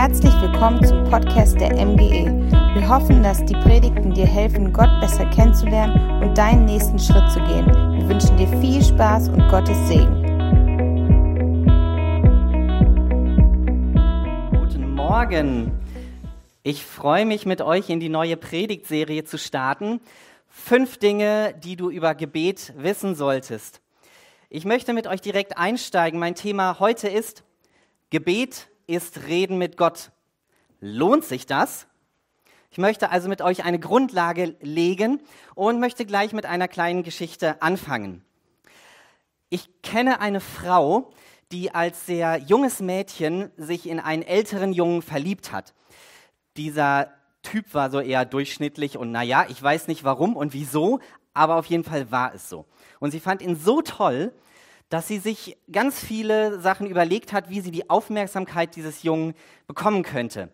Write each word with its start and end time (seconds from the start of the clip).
Herzlich 0.00 0.32
willkommen 0.40 0.80
zum 0.86 1.02
Podcast 1.10 1.60
der 1.60 1.74
MGE. 1.74 2.30
Wir 2.72 2.88
hoffen, 2.88 3.20
dass 3.20 3.44
die 3.44 3.54
Predigten 3.54 4.14
dir 4.14 4.26
helfen, 4.26 4.72
Gott 4.72 4.88
besser 5.00 5.28
kennenzulernen 5.30 6.22
und 6.22 6.38
deinen 6.38 6.66
nächsten 6.66 7.00
Schritt 7.00 7.28
zu 7.32 7.40
gehen. 7.40 7.66
Wir 7.66 8.08
wünschen 8.08 8.36
dir 8.36 8.46
viel 8.60 8.80
Spaß 8.80 9.28
und 9.30 9.48
Gottes 9.48 9.76
Segen. 9.88 10.22
Guten 14.52 14.94
Morgen. 14.94 15.72
Ich 16.62 16.84
freue 16.84 17.26
mich, 17.26 17.44
mit 17.44 17.60
euch 17.60 17.90
in 17.90 17.98
die 17.98 18.08
neue 18.08 18.36
Predigtserie 18.36 19.24
zu 19.24 19.36
starten. 19.36 20.00
Fünf 20.46 20.98
Dinge, 20.98 21.56
die 21.64 21.74
du 21.74 21.90
über 21.90 22.14
Gebet 22.14 22.72
wissen 22.76 23.16
solltest. 23.16 23.80
Ich 24.48 24.64
möchte 24.64 24.92
mit 24.92 25.08
euch 25.08 25.22
direkt 25.22 25.58
einsteigen. 25.58 26.20
Mein 26.20 26.36
Thema 26.36 26.78
heute 26.78 27.08
ist 27.08 27.42
Gebet 28.10 28.68
ist 28.88 29.26
Reden 29.26 29.58
mit 29.58 29.76
Gott. 29.76 30.10
Lohnt 30.80 31.24
sich 31.24 31.46
das? 31.46 31.86
Ich 32.70 32.78
möchte 32.78 33.10
also 33.10 33.28
mit 33.28 33.42
euch 33.42 33.64
eine 33.64 33.78
Grundlage 33.78 34.56
legen 34.60 35.20
und 35.54 35.78
möchte 35.78 36.06
gleich 36.06 36.32
mit 36.32 36.46
einer 36.46 36.68
kleinen 36.68 37.02
Geschichte 37.02 37.62
anfangen. 37.62 38.24
Ich 39.50 39.82
kenne 39.82 40.20
eine 40.20 40.40
Frau, 40.40 41.12
die 41.52 41.74
als 41.74 42.06
sehr 42.06 42.38
junges 42.38 42.80
Mädchen 42.80 43.50
sich 43.56 43.88
in 43.88 44.00
einen 44.00 44.22
älteren 44.22 44.72
Jungen 44.72 45.02
verliebt 45.02 45.52
hat. 45.52 45.74
Dieser 46.56 47.12
Typ 47.42 47.72
war 47.74 47.90
so 47.90 48.00
eher 48.00 48.24
durchschnittlich 48.24 48.96
und 48.96 49.12
naja, 49.12 49.46
ich 49.48 49.62
weiß 49.62 49.86
nicht 49.88 50.04
warum 50.04 50.34
und 50.36 50.52
wieso, 50.52 51.00
aber 51.34 51.56
auf 51.56 51.66
jeden 51.66 51.84
Fall 51.84 52.10
war 52.10 52.34
es 52.34 52.48
so. 52.48 52.66
Und 53.00 53.10
sie 53.10 53.20
fand 53.20 53.42
ihn 53.42 53.56
so 53.56 53.80
toll, 53.82 54.32
dass 54.88 55.06
sie 55.08 55.18
sich 55.18 55.58
ganz 55.70 56.00
viele 56.00 56.60
Sachen 56.60 56.86
überlegt 56.86 57.32
hat, 57.32 57.50
wie 57.50 57.60
sie 57.60 57.70
die 57.70 57.90
Aufmerksamkeit 57.90 58.74
dieses 58.76 59.02
Jungen 59.02 59.34
bekommen 59.66 60.02
könnte. 60.02 60.50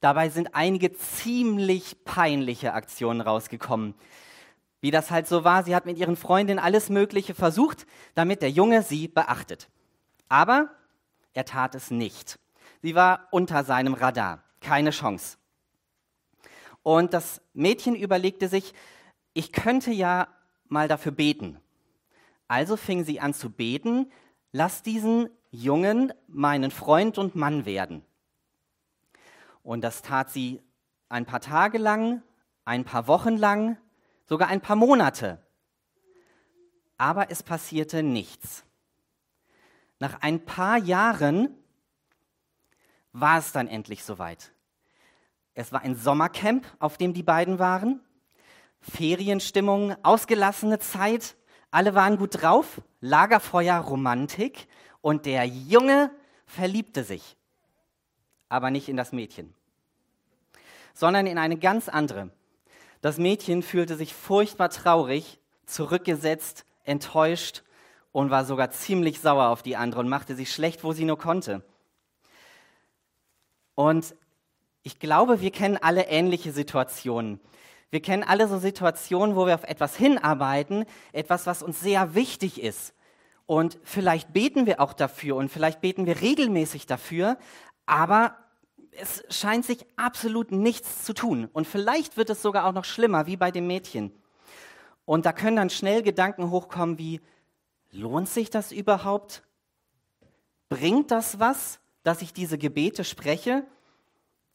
Dabei 0.00 0.28
sind 0.28 0.54
einige 0.54 0.92
ziemlich 0.92 2.04
peinliche 2.04 2.74
Aktionen 2.74 3.20
rausgekommen. 3.20 3.94
Wie 4.80 4.90
das 4.90 5.10
halt 5.10 5.26
so 5.26 5.44
war, 5.44 5.64
sie 5.64 5.74
hat 5.74 5.86
mit 5.86 5.98
ihren 5.98 6.16
Freundinnen 6.16 6.58
alles 6.58 6.90
Mögliche 6.90 7.34
versucht, 7.34 7.86
damit 8.14 8.42
der 8.42 8.50
Junge 8.50 8.82
sie 8.82 9.08
beachtet. 9.08 9.68
Aber 10.28 10.70
er 11.32 11.44
tat 11.44 11.74
es 11.74 11.90
nicht. 11.90 12.38
Sie 12.82 12.94
war 12.94 13.28
unter 13.30 13.64
seinem 13.64 13.94
Radar. 13.94 14.42
Keine 14.60 14.90
Chance. 14.90 15.38
Und 16.82 17.14
das 17.14 17.40
Mädchen 17.52 17.96
überlegte 17.96 18.48
sich, 18.48 18.74
ich 19.32 19.52
könnte 19.52 19.90
ja 19.90 20.28
mal 20.68 20.88
dafür 20.88 21.12
beten. 21.12 21.58
Also 22.48 22.76
fing 22.76 23.04
sie 23.04 23.20
an 23.20 23.34
zu 23.34 23.50
beten, 23.50 24.10
lass 24.52 24.82
diesen 24.82 25.28
Jungen 25.50 26.12
meinen 26.28 26.70
Freund 26.70 27.18
und 27.18 27.34
Mann 27.34 27.64
werden. 27.64 28.04
Und 29.62 29.82
das 29.82 30.02
tat 30.02 30.30
sie 30.30 30.62
ein 31.08 31.26
paar 31.26 31.40
Tage 31.40 31.78
lang, 31.78 32.22
ein 32.64 32.84
paar 32.84 33.08
Wochen 33.08 33.36
lang, 33.36 33.78
sogar 34.26 34.48
ein 34.48 34.60
paar 34.60 34.76
Monate. 34.76 35.40
Aber 36.98 37.30
es 37.30 37.42
passierte 37.42 38.02
nichts. 38.02 38.64
Nach 39.98 40.20
ein 40.20 40.44
paar 40.44 40.78
Jahren 40.78 41.54
war 43.12 43.38
es 43.38 43.52
dann 43.52 43.66
endlich 43.66 44.04
soweit. 44.04 44.52
Es 45.54 45.72
war 45.72 45.80
ein 45.80 45.96
Sommercamp, 45.96 46.66
auf 46.78 46.98
dem 46.98 47.14
die 47.14 47.22
beiden 47.22 47.58
waren. 47.58 48.00
Ferienstimmung, 48.80 49.96
ausgelassene 50.04 50.78
Zeit. 50.78 51.36
Alle 51.70 51.94
waren 51.94 52.16
gut 52.16 52.42
drauf, 52.42 52.80
Lagerfeuer, 53.00 53.76
Romantik 53.78 54.66
und 55.00 55.26
der 55.26 55.44
Junge 55.44 56.10
verliebte 56.46 57.04
sich. 57.04 57.36
Aber 58.48 58.70
nicht 58.70 58.88
in 58.88 58.96
das 58.96 59.12
Mädchen, 59.12 59.54
sondern 60.94 61.26
in 61.26 61.38
eine 61.38 61.58
ganz 61.58 61.88
andere. 61.88 62.30
Das 63.00 63.18
Mädchen 63.18 63.62
fühlte 63.62 63.96
sich 63.96 64.14
furchtbar 64.14 64.70
traurig, 64.70 65.38
zurückgesetzt, 65.66 66.64
enttäuscht 66.84 67.62
und 68.12 68.30
war 68.30 68.44
sogar 68.44 68.70
ziemlich 68.70 69.20
sauer 69.20 69.48
auf 69.48 69.62
die 69.62 69.76
andere 69.76 70.00
und 70.00 70.08
machte 70.08 70.34
sich 70.34 70.52
schlecht, 70.52 70.84
wo 70.84 70.92
sie 70.92 71.04
nur 71.04 71.18
konnte. 71.18 71.62
Und 73.74 74.14
ich 74.82 74.98
glaube, 74.98 75.40
wir 75.40 75.50
kennen 75.50 75.76
alle 75.76 76.06
ähnliche 76.06 76.52
Situationen. 76.52 77.40
Wir 77.90 78.00
kennen 78.00 78.24
alle 78.24 78.48
so 78.48 78.58
Situationen, 78.58 79.36
wo 79.36 79.46
wir 79.46 79.54
auf 79.54 79.64
etwas 79.64 79.96
hinarbeiten, 79.96 80.84
etwas, 81.12 81.46
was 81.46 81.62
uns 81.62 81.80
sehr 81.80 82.14
wichtig 82.14 82.60
ist. 82.60 82.94
Und 83.46 83.78
vielleicht 83.84 84.32
beten 84.32 84.66
wir 84.66 84.80
auch 84.80 84.92
dafür 84.92 85.36
und 85.36 85.50
vielleicht 85.50 85.80
beten 85.80 86.04
wir 86.04 86.20
regelmäßig 86.20 86.86
dafür, 86.86 87.38
aber 87.86 88.36
es 88.98 89.22
scheint 89.30 89.64
sich 89.64 89.86
absolut 89.96 90.50
nichts 90.50 91.04
zu 91.04 91.12
tun. 91.12 91.48
Und 91.52 91.66
vielleicht 91.66 92.16
wird 92.16 92.30
es 92.30 92.42
sogar 92.42 92.66
auch 92.66 92.72
noch 92.72 92.84
schlimmer, 92.84 93.26
wie 93.26 93.36
bei 93.36 93.50
dem 93.50 93.66
Mädchen. 93.66 94.12
Und 95.04 95.26
da 95.26 95.32
können 95.32 95.56
dann 95.56 95.70
schnell 95.70 96.02
Gedanken 96.02 96.50
hochkommen 96.50 96.98
wie, 96.98 97.20
lohnt 97.92 98.28
sich 98.28 98.50
das 98.50 98.72
überhaupt? 98.72 99.42
Bringt 100.68 101.12
das 101.12 101.38
was, 101.38 101.78
dass 102.02 102.22
ich 102.22 102.32
diese 102.32 102.58
Gebete 102.58 103.04
spreche? 103.04 103.64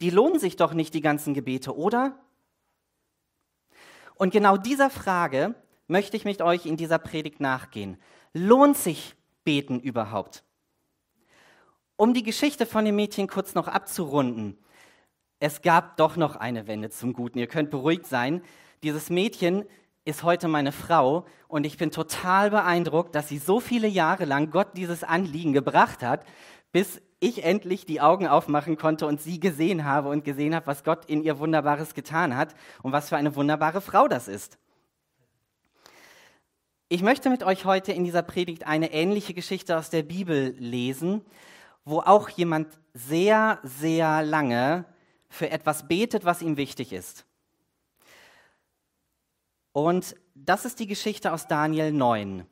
Die 0.01 0.09
lohnen 0.09 0.39
sich 0.39 0.57
doch 0.57 0.73
nicht, 0.73 0.93
die 0.93 1.01
ganzen 1.01 1.33
Gebete, 1.33 1.75
oder? 1.75 2.19
Und 4.21 4.29
genau 4.29 4.55
dieser 4.55 4.91
Frage 4.91 5.55
möchte 5.87 6.15
ich 6.15 6.25
mit 6.25 6.43
euch 6.43 6.67
in 6.67 6.77
dieser 6.77 6.99
Predigt 6.99 7.39
nachgehen. 7.39 7.97
Lohnt 8.33 8.77
sich 8.77 9.15
Beten 9.43 9.79
überhaupt? 9.79 10.43
Um 11.95 12.13
die 12.13 12.21
Geschichte 12.21 12.67
von 12.67 12.85
dem 12.85 12.97
Mädchen 12.97 13.25
kurz 13.25 13.55
noch 13.55 13.67
abzurunden. 13.67 14.59
Es 15.39 15.63
gab 15.63 15.97
doch 15.97 16.17
noch 16.17 16.35
eine 16.35 16.67
Wende 16.67 16.91
zum 16.91 17.13
Guten. 17.13 17.39
Ihr 17.39 17.47
könnt 17.47 17.71
beruhigt 17.71 18.05
sein. 18.05 18.43
Dieses 18.83 19.09
Mädchen 19.09 19.65
ist 20.05 20.21
heute 20.21 20.47
meine 20.47 20.71
Frau 20.71 21.25
und 21.47 21.65
ich 21.65 21.79
bin 21.79 21.89
total 21.89 22.51
beeindruckt, 22.51 23.15
dass 23.15 23.27
sie 23.27 23.39
so 23.39 23.59
viele 23.59 23.87
Jahre 23.87 24.25
lang 24.25 24.51
Gott 24.51 24.77
dieses 24.77 25.03
Anliegen 25.03 25.51
gebracht 25.51 26.03
hat, 26.03 26.27
bis 26.71 27.01
ich 27.21 27.43
endlich 27.43 27.85
die 27.85 28.01
Augen 28.01 28.27
aufmachen 28.27 28.77
konnte 28.77 29.05
und 29.05 29.21
sie 29.21 29.39
gesehen 29.39 29.85
habe 29.85 30.09
und 30.09 30.25
gesehen 30.25 30.55
habe, 30.55 30.65
was 30.67 30.83
Gott 30.83 31.05
in 31.05 31.23
ihr 31.23 31.37
Wunderbares 31.39 31.93
getan 31.93 32.35
hat 32.35 32.55
und 32.81 32.91
was 32.91 33.09
für 33.09 33.15
eine 33.15 33.35
wunderbare 33.35 33.79
Frau 33.79 34.07
das 34.07 34.27
ist. 34.27 34.57
Ich 36.89 37.03
möchte 37.03 37.29
mit 37.29 37.43
euch 37.43 37.63
heute 37.63 37.93
in 37.93 38.03
dieser 38.03 38.23
Predigt 38.23 38.65
eine 38.65 38.91
ähnliche 38.91 39.35
Geschichte 39.35 39.77
aus 39.77 39.91
der 39.91 40.01
Bibel 40.01 40.55
lesen, 40.57 41.23
wo 41.85 41.99
auch 41.99 42.27
jemand 42.27 42.67
sehr, 42.93 43.59
sehr 43.63 44.23
lange 44.23 44.85
für 45.29 45.51
etwas 45.51 45.87
betet, 45.87 46.25
was 46.25 46.41
ihm 46.41 46.57
wichtig 46.57 46.91
ist. 46.91 47.25
Und 49.73 50.15
das 50.33 50.65
ist 50.65 50.79
die 50.79 50.87
Geschichte 50.87 51.31
aus 51.31 51.47
Daniel 51.47 51.91
9. 51.91 52.47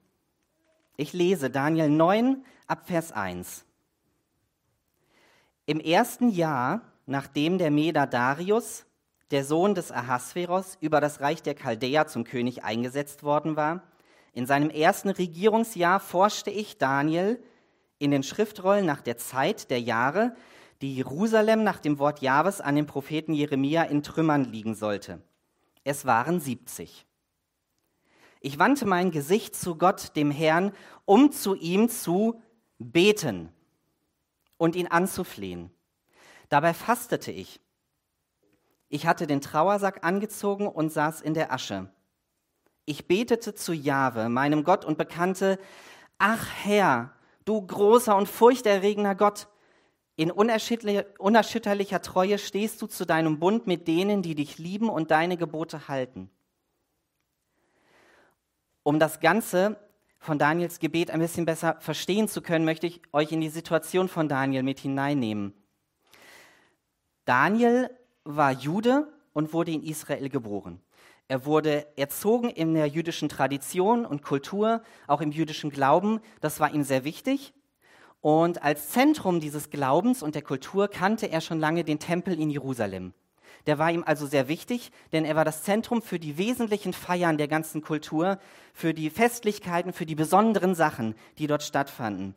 Ich 0.95 1.11
lese 1.11 1.49
Daniel 1.49 1.89
9 1.89 2.45
ab 2.67 2.87
Vers 2.87 3.11
1. 3.11 3.65
Im 5.69 5.79
ersten 5.79 6.29
Jahr, 6.29 6.81
nachdem 7.05 7.59
der 7.59 7.69
Meder 7.69 8.07
Darius, 8.07 8.87
der 9.29 9.45
Sohn 9.45 9.75
des 9.75 9.91
Ahasveros, 9.91 10.79
über 10.81 10.99
das 10.99 11.21
Reich 11.21 11.43
der 11.43 11.53
Chaldäer 11.53 12.07
zum 12.07 12.23
König 12.23 12.63
eingesetzt 12.63 13.21
worden 13.21 13.55
war, 13.55 13.83
in 14.33 14.47
seinem 14.47 14.71
ersten 14.71 15.09
Regierungsjahr 15.09 15.99
forschte 15.99 16.49
ich, 16.49 16.79
Daniel, 16.79 17.39
in 17.99 18.09
den 18.09 18.23
Schriftrollen 18.23 18.83
nach 18.83 19.01
der 19.01 19.17
Zeit 19.17 19.69
der 19.69 19.79
Jahre, 19.79 20.35
die 20.81 20.95
Jerusalem 20.95 21.63
nach 21.63 21.77
dem 21.77 21.99
Wort 21.99 22.21
Jahres 22.23 22.61
an 22.61 22.75
den 22.75 22.87
Propheten 22.87 23.33
Jeremia 23.33 23.83
in 23.83 24.01
Trümmern 24.01 24.45
liegen 24.45 24.73
sollte. 24.73 25.21
Es 25.83 26.03
waren 26.03 26.39
70. 26.39 27.05
Ich 28.41 28.57
wandte 28.57 28.87
mein 28.87 29.11
Gesicht 29.11 29.55
zu 29.55 29.75
Gott, 29.75 30.15
dem 30.15 30.31
Herrn, 30.31 30.71
um 31.05 31.31
zu 31.31 31.53
ihm 31.53 31.89
zu 31.89 32.41
beten 32.79 33.53
und 34.59 34.75
ihn 34.75 34.85
anzuflehen. 34.85 35.71
Dabei 36.49 36.75
fastete 36.75 37.31
ich. 37.31 37.59
Ich 38.89 39.07
hatte 39.07 39.25
den 39.25 39.41
Trauersack 39.41 40.03
angezogen 40.03 40.67
und 40.67 40.91
saß 40.91 41.21
in 41.21 41.33
der 41.33 41.51
Asche. 41.51 41.91
Ich 42.85 43.07
betete 43.07 43.55
zu 43.55 43.73
Jahwe, 43.73 44.29
meinem 44.29 44.63
Gott, 44.63 44.83
und 44.83 44.97
bekannte, 44.97 45.57
ach 46.17 46.47
Herr, 46.63 47.13
du 47.45 47.65
großer 47.65 48.15
und 48.15 48.27
furchterregender 48.27 49.15
Gott, 49.15 49.47
in 50.15 50.31
unerschütterlicher 50.31 52.01
Treue 52.01 52.37
stehst 52.37 52.81
du 52.81 52.87
zu 52.87 53.05
deinem 53.05 53.39
Bund 53.39 53.67
mit 53.67 53.87
denen, 53.87 54.21
die 54.21 54.35
dich 54.35 54.57
lieben 54.57 54.89
und 54.89 55.11
deine 55.11 55.37
Gebote 55.37 55.87
halten. 55.87 56.29
Um 58.83 58.99
das 58.99 59.21
Ganze 59.21 59.77
von 60.19 60.37
Daniels 60.37 60.79
Gebet 60.79 61.11
ein 61.11 61.19
bisschen 61.19 61.45
besser 61.45 61.77
verstehen 61.79 62.27
zu 62.27 62.41
können, 62.41 62.65
möchte 62.65 62.87
ich 62.87 63.01
euch 63.13 63.31
in 63.31 63.41
die 63.41 63.49
Situation 63.49 64.09
von 64.09 64.27
Daniel 64.27 64.63
mit 64.63 64.79
hineinnehmen. 64.79 65.53
Daniel 67.25 67.89
war 68.23 68.51
Jude 68.51 69.07
und 69.33 69.53
wurde 69.53 69.71
in 69.71 69.83
Israel 69.83 70.29
geboren. 70.29 70.81
Er 71.27 71.45
wurde 71.45 71.85
erzogen 71.95 72.49
in 72.49 72.73
der 72.73 72.87
jüdischen 72.87 73.29
Tradition 73.29 74.05
und 74.05 74.23
Kultur, 74.23 74.81
auch 75.07 75.21
im 75.21 75.31
jüdischen 75.31 75.69
Glauben. 75.69 76.21
Das 76.41 76.59
war 76.59 76.73
ihm 76.73 76.83
sehr 76.83 77.03
wichtig. 77.03 77.53
Und 78.19 78.63
als 78.63 78.89
Zentrum 78.89 79.39
dieses 79.39 79.69
Glaubens 79.69 80.23
und 80.23 80.35
der 80.35 80.41
Kultur 80.41 80.87
kannte 80.87 81.27
er 81.27 81.39
schon 81.39 81.59
lange 81.59 81.83
den 81.83 81.99
Tempel 81.99 82.37
in 82.37 82.49
Jerusalem. 82.49 83.13
Der 83.67 83.77
war 83.77 83.91
ihm 83.91 84.03
also 84.05 84.25
sehr 84.25 84.47
wichtig, 84.47 84.91
denn 85.11 85.25
er 85.25 85.35
war 85.35 85.45
das 85.45 85.63
Zentrum 85.63 86.01
für 86.01 86.19
die 86.19 86.37
wesentlichen 86.37 86.93
Feiern 86.93 87.37
der 87.37 87.47
ganzen 87.47 87.81
Kultur, 87.81 88.39
für 88.73 88.93
die 88.93 89.09
Festlichkeiten, 89.09 89.93
für 89.93 90.05
die 90.05 90.15
besonderen 90.15 90.75
Sachen, 90.75 91.15
die 91.37 91.47
dort 91.47 91.63
stattfanden. 91.63 92.35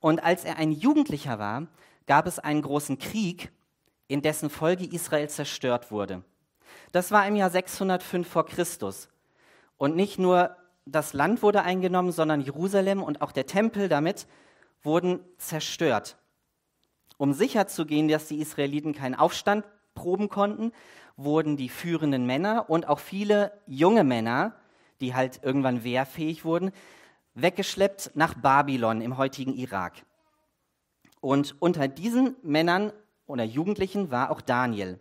Und 0.00 0.24
als 0.24 0.44
er 0.44 0.56
ein 0.56 0.72
Jugendlicher 0.72 1.38
war, 1.38 1.68
gab 2.06 2.26
es 2.26 2.38
einen 2.38 2.62
großen 2.62 2.98
Krieg, 2.98 3.52
in 4.08 4.22
dessen 4.22 4.50
Folge 4.50 4.84
Israel 4.84 5.28
zerstört 5.28 5.90
wurde. 5.90 6.22
Das 6.90 7.10
war 7.10 7.26
im 7.26 7.36
Jahr 7.36 7.50
605 7.50 8.28
vor 8.28 8.46
Christus. 8.46 9.08
Und 9.78 9.96
nicht 9.96 10.18
nur 10.18 10.56
das 10.84 11.12
Land 11.12 11.42
wurde 11.42 11.62
eingenommen, 11.62 12.12
sondern 12.12 12.40
Jerusalem 12.40 13.02
und 13.02 13.22
auch 13.22 13.32
der 13.32 13.46
Tempel 13.46 13.88
damit 13.88 14.26
wurden 14.82 15.20
zerstört. 15.38 16.16
Um 17.16 17.32
sicherzugehen, 17.32 18.08
dass 18.08 18.26
die 18.26 18.40
Israeliten 18.40 18.94
keinen 18.94 19.14
Aufstand 19.14 19.64
proben 19.94 20.28
konnten, 20.28 20.72
wurden 21.16 21.56
die 21.56 21.68
führenden 21.68 22.26
Männer 22.26 22.68
und 22.68 22.88
auch 22.88 22.98
viele 22.98 23.52
junge 23.66 24.04
Männer, 24.04 24.54
die 25.00 25.14
halt 25.14 25.40
irgendwann 25.42 25.84
wehrfähig 25.84 26.44
wurden, 26.44 26.72
weggeschleppt 27.34 28.12
nach 28.14 28.34
Babylon 28.34 29.00
im 29.00 29.16
heutigen 29.16 29.54
Irak. 29.54 30.04
Und 31.20 31.56
unter 31.60 31.88
diesen 31.88 32.36
Männern 32.42 32.92
oder 33.26 33.44
Jugendlichen 33.44 34.10
war 34.10 34.30
auch 34.30 34.40
Daniel. 34.40 34.98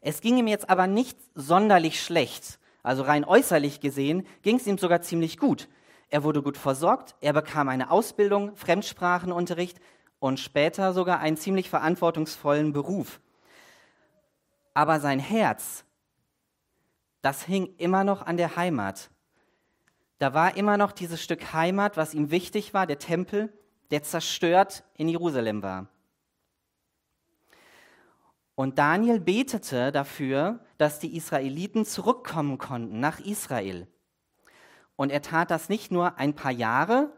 Es 0.00 0.20
ging 0.20 0.36
ihm 0.36 0.46
jetzt 0.46 0.68
aber 0.68 0.86
nicht 0.86 1.18
sonderlich 1.34 2.02
schlecht. 2.02 2.58
Also 2.82 3.02
rein 3.02 3.24
äußerlich 3.24 3.80
gesehen 3.80 4.26
ging 4.42 4.56
es 4.56 4.66
ihm 4.66 4.76
sogar 4.76 5.00
ziemlich 5.00 5.38
gut. 5.38 5.68
Er 6.10 6.22
wurde 6.22 6.42
gut 6.42 6.58
versorgt, 6.58 7.16
er 7.22 7.32
bekam 7.32 7.68
eine 7.68 7.90
Ausbildung, 7.90 8.54
Fremdsprachenunterricht 8.54 9.80
und 10.18 10.38
später 10.38 10.92
sogar 10.92 11.20
einen 11.20 11.38
ziemlich 11.38 11.70
verantwortungsvollen 11.70 12.72
Beruf. 12.72 13.20
Aber 14.74 15.00
sein 15.00 15.20
Herz, 15.20 15.84
das 17.22 17.44
hing 17.44 17.74
immer 17.78 18.04
noch 18.04 18.22
an 18.22 18.36
der 18.36 18.56
Heimat. 18.56 19.10
Da 20.18 20.34
war 20.34 20.56
immer 20.56 20.76
noch 20.76 20.92
dieses 20.92 21.22
Stück 21.22 21.52
Heimat, 21.52 21.96
was 21.96 22.12
ihm 22.12 22.30
wichtig 22.30 22.74
war, 22.74 22.86
der 22.86 22.98
Tempel, 22.98 23.52
der 23.90 24.02
zerstört 24.02 24.84
in 24.94 25.08
Jerusalem 25.08 25.62
war. 25.62 25.86
Und 28.54 28.78
Daniel 28.78 29.20
betete 29.20 29.90
dafür, 29.90 30.60
dass 30.78 31.00
die 31.00 31.16
Israeliten 31.16 31.84
zurückkommen 31.84 32.58
konnten 32.58 33.00
nach 33.00 33.20
Israel. 33.20 33.88
Und 34.96 35.10
er 35.10 35.22
tat 35.22 35.50
das 35.50 35.68
nicht 35.68 35.90
nur 35.90 36.18
ein 36.18 36.34
paar 36.34 36.52
Jahre, 36.52 37.12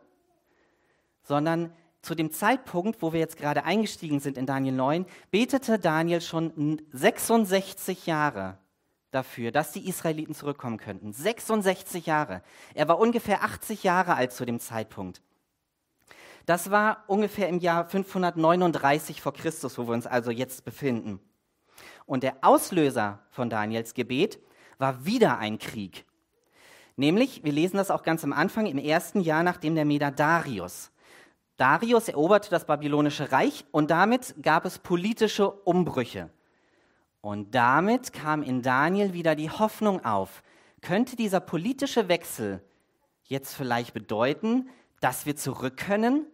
sondern 1.23 1.75
zu 2.07 2.15
dem 2.15 2.31
Zeitpunkt, 2.31 3.03
wo 3.03 3.13
wir 3.13 3.21
jetzt 3.21 3.37
gerade 3.37 3.65
eingestiegen 3.65 4.21
sind 4.21 4.39
in 4.39 4.47
Daniel 4.47 4.75
9, 4.75 5.07
betete 5.31 5.79
Daniel 5.79 6.21
schon 6.21 6.81
66 6.93 8.07
Jahre 8.07 8.59
dafür, 9.11 9.51
dass 9.51 9.73
die 9.73 9.89
Israeliten 9.89 10.35
zurückkommen 10.35 10.79
könnten. 10.79 11.13
66 11.13 12.07
Jahre. 12.07 12.43
Er 12.75 12.87
war 12.87 12.99
ungefähr 12.99 13.43
80 13.43 13.83
Jahre 13.83 14.15
alt 14.15 14.33
zu 14.33 14.45
dem 14.45 14.61
Zeitpunkt. 14.61 15.21
Das 16.45 16.71
war 16.71 17.03
ungefähr 17.09 17.49
im 17.49 17.59
Jahr 17.59 17.89
539 17.89 19.21
vor 19.21 19.33
Christus, 19.33 19.77
wo 19.77 19.89
wir 19.89 19.95
uns 19.95 20.07
also 20.07 20.31
jetzt 20.31 20.65
befinden. 20.65 21.19
Und 22.05 22.23
der 22.23 22.37
Auslöser 22.43 23.19
von 23.31 23.51
Daniels 23.51 23.95
Gebet 23.95 24.39
war 24.79 25.05
wieder 25.05 25.39
ein 25.39 25.59
Krieg. 25.59 26.05
Nämlich, 26.95 27.43
wir 27.43 27.53
lesen 27.53 27.79
das 27.79 27.91
auch 27.91 28.05
ganz 28.05 28.23
am 28.23 28.33
Anfang, 28.33 28.67
im 28.67 28.79
ersten 28.79 29.21
Jahr 29.21 29.43
nachdem 29.43 29.75
der 29.75 29.85
Meder 29.85 30.13
Darius. 30.13 30.93
Darius 31.57 32.09
eroberte 32.09 32.51
das 32.51 32.67
babylonische 32.67 33.33
Reich 33.33 33.65
und 33.71 33.91
damit 33.91 34.35
gab 34.43 34.65
es 34.67 34.79
politische 34.79 35.51
Umbrüche. 35.51 36.31
Und 37.21 37.55
damit 37.55 38.13
kam 38.13 38.43
in 38.43 38.63
Daniel 38.63 39.13
wieder 39.13 39.35
die 39.35 39.51
Hoffnung 39.51 40.05
auf, 40.05 40.43
könnte 40.81 41.17
dieser 41.17 41.41
politische 41.41 42.09
Wechsel 42.09 42.63
jetzt 43.25 43.55
vielleicht 43.55 43.95
bedeuten, 43.95 44.69
dass 45.01 45.27
wir 45.27 45.35
zurück 45.35 45.77
können 45.77 46.27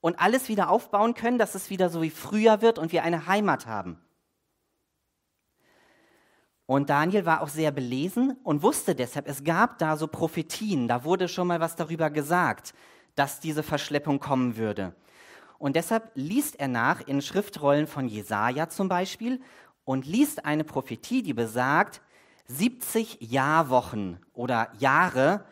und 0.00 0.20
alles 0.20 0.48
wieder 0.48 0.70
aufbauen 0.70 1.14
können, 1.14 1.38
dass 1.38 1.54
es 1.54 1.70
wieder 1.70 1.88
so 1.88 2.02
wie 2.02 2.10
früher 2.10 2.62
wird 2.62 2.78
und 2.78 2.92
wir 2.92 3.02
eine 3.02 3.26
Heimat 3.26 3.66
haben. 3.66 3.98
Und 6.66 6.88
Daniel 6.88 7.26
war 7.26 7.40
auch 7.40 7.48
sehr 7.48 7.72
belesen 7.72 8.36
und 8.44 8.62
wusste 8.62 8.94
deshalb, 8.94 9.26
es 9.26 9.42
gab 9.42 9.78
da 9.78 9.96
so 9.96 10.06
Prophetien, 10.06 10.86
da 10.86 11.02
wurde 11.02 11.26
schon 11.26 11.48
mal 11.48 11.58
was 11.58 11.74
darüber 11.74 12.10
gesagt, 12.10 12.74
dass 13.14 13.40
diese 13.40 13.62
Verschleppung 13.62 14.20
kommen 14.20 14.56
würde. 14.56 14.94
Und 15.58 15.76
deshalb 15.76 16.10
liest 16.14 16.58
er 16.58 16.68
nach 16.68 17.00
in 17.06 17.20
Schriftrollen 17.20 17.86
von 17.86 18.08
Jesaja 18.08 18.68
zum 18.68 18.88
Beispiel 18.88 19.40
und 19.84 20.06
liest 20.06 20.44
eine 20.44 20.64
Prophetie, 20.64 21.22
die 21.22 21.34
besagt, 21.34 22.00
70 22.46 23.18
Jahrwochen 23.20 24.18
oder 24.32 24.72
Jahre 24.78 25.44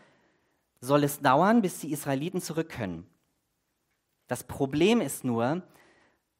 soll 0.80 1.04
es 1.04 1.20
dauern, 1.20 1.62
bis 1.62 1.80
die 1.80 1.92
Israeliten 1.92 2.40
zurück 2.40 2.70
können. 2.70 3.06
Das 4.26 4.44
Problem 4.44 5.00
ist 5.00 5.24
nur, 5.24 5.62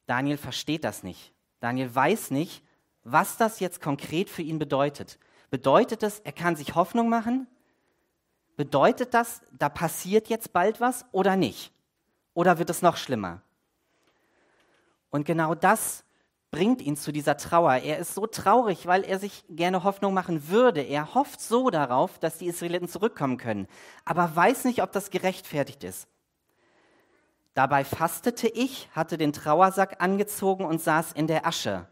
Daniel 0.06 0.36
versteht 0.36 0.84
das 0.84 1.02
nicht. 1.02 1.32
Daniel 1.60 1.94
weiß 1.94 2.30
nicht, 2.30 2.62
was 3.04 3.36
das 3.36 3.60
jetzt 3.60 3.80
konkret 3.80 4.30
für 4.30 4.42
ihn 4.42 4.58
bedeutet. 4.58 5.18
Bedeutet 5.50 6.02
es, 6.02 6.20
er 6.20 6.32
kann 6.32 6.56
sich 6.56 6.74
Hoffnung 6.74 7.08
machen? 7.08 7.46
Bedeutet 8.58 9.14
das, 9.14 9.40
da 9.52 9.68
passiert 9.68 10.28
jetzt 10.28 10.52
bald 10.52 10.80
was 10.80 11.04
oder 11.12 11.36
nicht? 11.36 11.72
Oder 12.34 12.58
wird 12.58 12.70
es 12.70 12.82
noch 12.82 12.96
schlimmer? 12.96 13.40
Und 15.10 15.24
genau 15.24 15.54
das 15.54 16.02
bringt 16.50 16.82
ihn 16.82 16.96
zu 16.96 17.12
dieser 17.12 17.36
Trauer. 17.36 17.74
Er 17.74 17.98
ist 17.98 18.14
so 18.14 18.26
traurig, 18.26 18.88
weil 18.88 19.04
er 19.04 19.20
sich 19.20 19.44
gerne 19.48 19.84
Hoffnung 19.84 20.12
machen 20.12 20.48
würde. 20.48 20.80
Er 20.80 21.14
hofft 21.14 21.40
so 21.40 21.70
darauf, 21.70 22.18
dass 22.18 22.38
die 22.38 22.48
Israeliten 22.48 22.88
zurückkommen 22.88 23.36
können, 23.36 23.68
aber 24.04 24.34
weiß 24.34 24.64
nicht, 24.64 24.82
ob 24.82 24.90
das 24.90 25.10
gerechtfertigt 25.10 25.84
ist. 25.84 26.08
Dabei 27.54 27.84
fastete 27.84 28.48
ich, 28.48 28.88
hatte 28.90 29.18
den 29.18 29.32
Trauersack 29.32 30.02
angezogen 30.02 30.64
und 30.64 30.82
saß 30.82 31.12
in 31.12 31.28
der 31.28 31.46
Asche, 31.46 31.86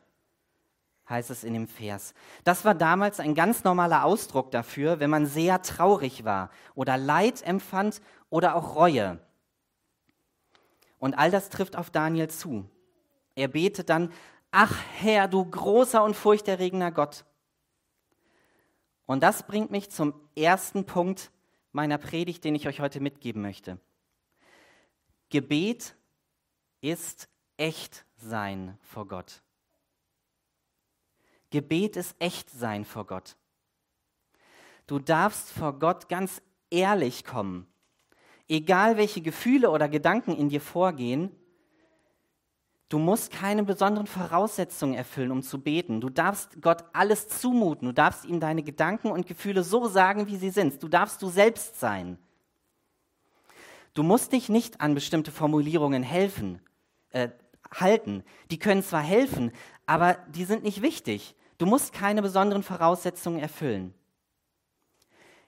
heißt 1.09 1.31
es 1.31 1.45
in 1.45 1.55
dem 1.55 1.69
Vers. 1.69 2.15
Das 2.45 2.65
war 2.65 2.75
damals 2.75 3.21
ein 3.21 3.35
ganz 3.35 3.65
normaler 3.65 4.05
Ausdruck 4.05 4.51
dafür, 4.51 5.01
wenn 5.01 5.11
man 5.11 5.27
sehr 5.27 5.63
traurig 5.63 6.25
war 6.25 6.51
oder 6.75 6.97
Leid 6.97 7.43
empfand 7.43 8.01
oder 8.31 8.57
auch 8.57 8.75
Reue. 8.75 9.19
Und 10.99 11.17
all 11.19 11.31
das 11.31 11.51
trifft 11.51 11.77
auf 11.77 11.91
Daniel 11.91 12.29
zu. 12.29 12.69
Er 13.35 13.49
betet 13.49 13.91
dann, 13.91 14.13
ach 14.51 14.77
Herr, 14.95 15.29
du 15.29 15.45
großer 15.45 16.03
und 16.03 16.17
furchterregender 16.17 16.91
Gott. 16.91 17.25
Und 19.05 19.23
das 19.23 19.45
bringt 19.45 19.71
mich 19.71 19.91
zum 19.91 20.15
ersten 20.35 20.85
Punkt 20.85 21.31
meiner 21.71 21.99
Predigt, 21.99 22.43
den 22.45 22.55
ich 22.55 22.67
euch 22.67 22.81
heute 22.81 23.01
mitgeben 23.01 23.43
möchte. 23.43 23.79
Gebet 25.29 25.95
ist 26.81 27.29
echt 27.57 28.05
sein 28.17 28.79
vor 28.83 29.07
Gott. 29.07 29.43
Gebet 31.57 31.97
ist 31.97 32.15
echt 32.19 32.51
sein 32.51 32.85
vor 32.85 33.07
Gott. 33.07 33.35
Du 34.87 34.99
darfst 34.99 35.51
vor 35.51 35.79
Gott 35.79 36.07
ganz 36.11 36.43
ehrlich 36.69 37.25
kommen. 37.25 37.67
Egal 38.47 38.99
welche 38.99 39.23
Gefühle 39.23 39.71
oder 39.71 39.89
Gedanken 39.89 40.37
in 40.37 40.51
dir 40.51 40.61
vorgehen, 40.61 41.31
du 42.91 42.99
musst 42.99 43.33
keine 43.33 43.65
besonderen 43.65 44.07
Voraussetzungen 44.07 44.93
erfüllen, 44.93 45.31
um 45.31 45.43
zu 45.43 45.63
beten. 45.63 46.03
Du 46.03 46.11
darfst 46.11 46.61
Gott 46.61 46.85
alles 46.93 47.27
zumuten. 47.29 47.89
Du 47.89 47.95
darfst 47.95 48.27
ihm 48.27 48.39
deine 48.39 48.63
Gedanken 48.63 49.11
und 49.11 49.27
Gefühle 49.27 49.63
so 49.63 49.89
sagen, 49.89 50.27
wie 50.27 50.37
sie 50.37 50.51
sind. 50.51 50.83
Du 50.83 50.89
darfst 50.89 51.23
du 51.23 51.31
selbst 51.31 51.81
sein. 51.81 52.19
Du 53.95 54.03
musst 54.03 54.33
dich 54.33 54.51
nicht 54.51 54.83
an 54.83 54.93
bestimmte 54.93 55.33
Formulierungen 55.33 56.03
helfen, 56.03 56.61
äh, 57.13 57.31
halten. 57.73 58.25
Die 58.51 58.59
können 58.59 58.83
zwar 58.83 59.03
helfen, 59.03 59.53
aber 59.87 60.19
die 60.29 60.45
sind 60.45 60.65
nicht 60.65 60.83
wichtig. 60.83 61.35
Du 61.59 61.67
musst 61.67 61.93
keine 61.93 62.23
besonderen 62.23 62.63
Voraussetzungen 62.63 63.39
erfüllen. 63.39 63.95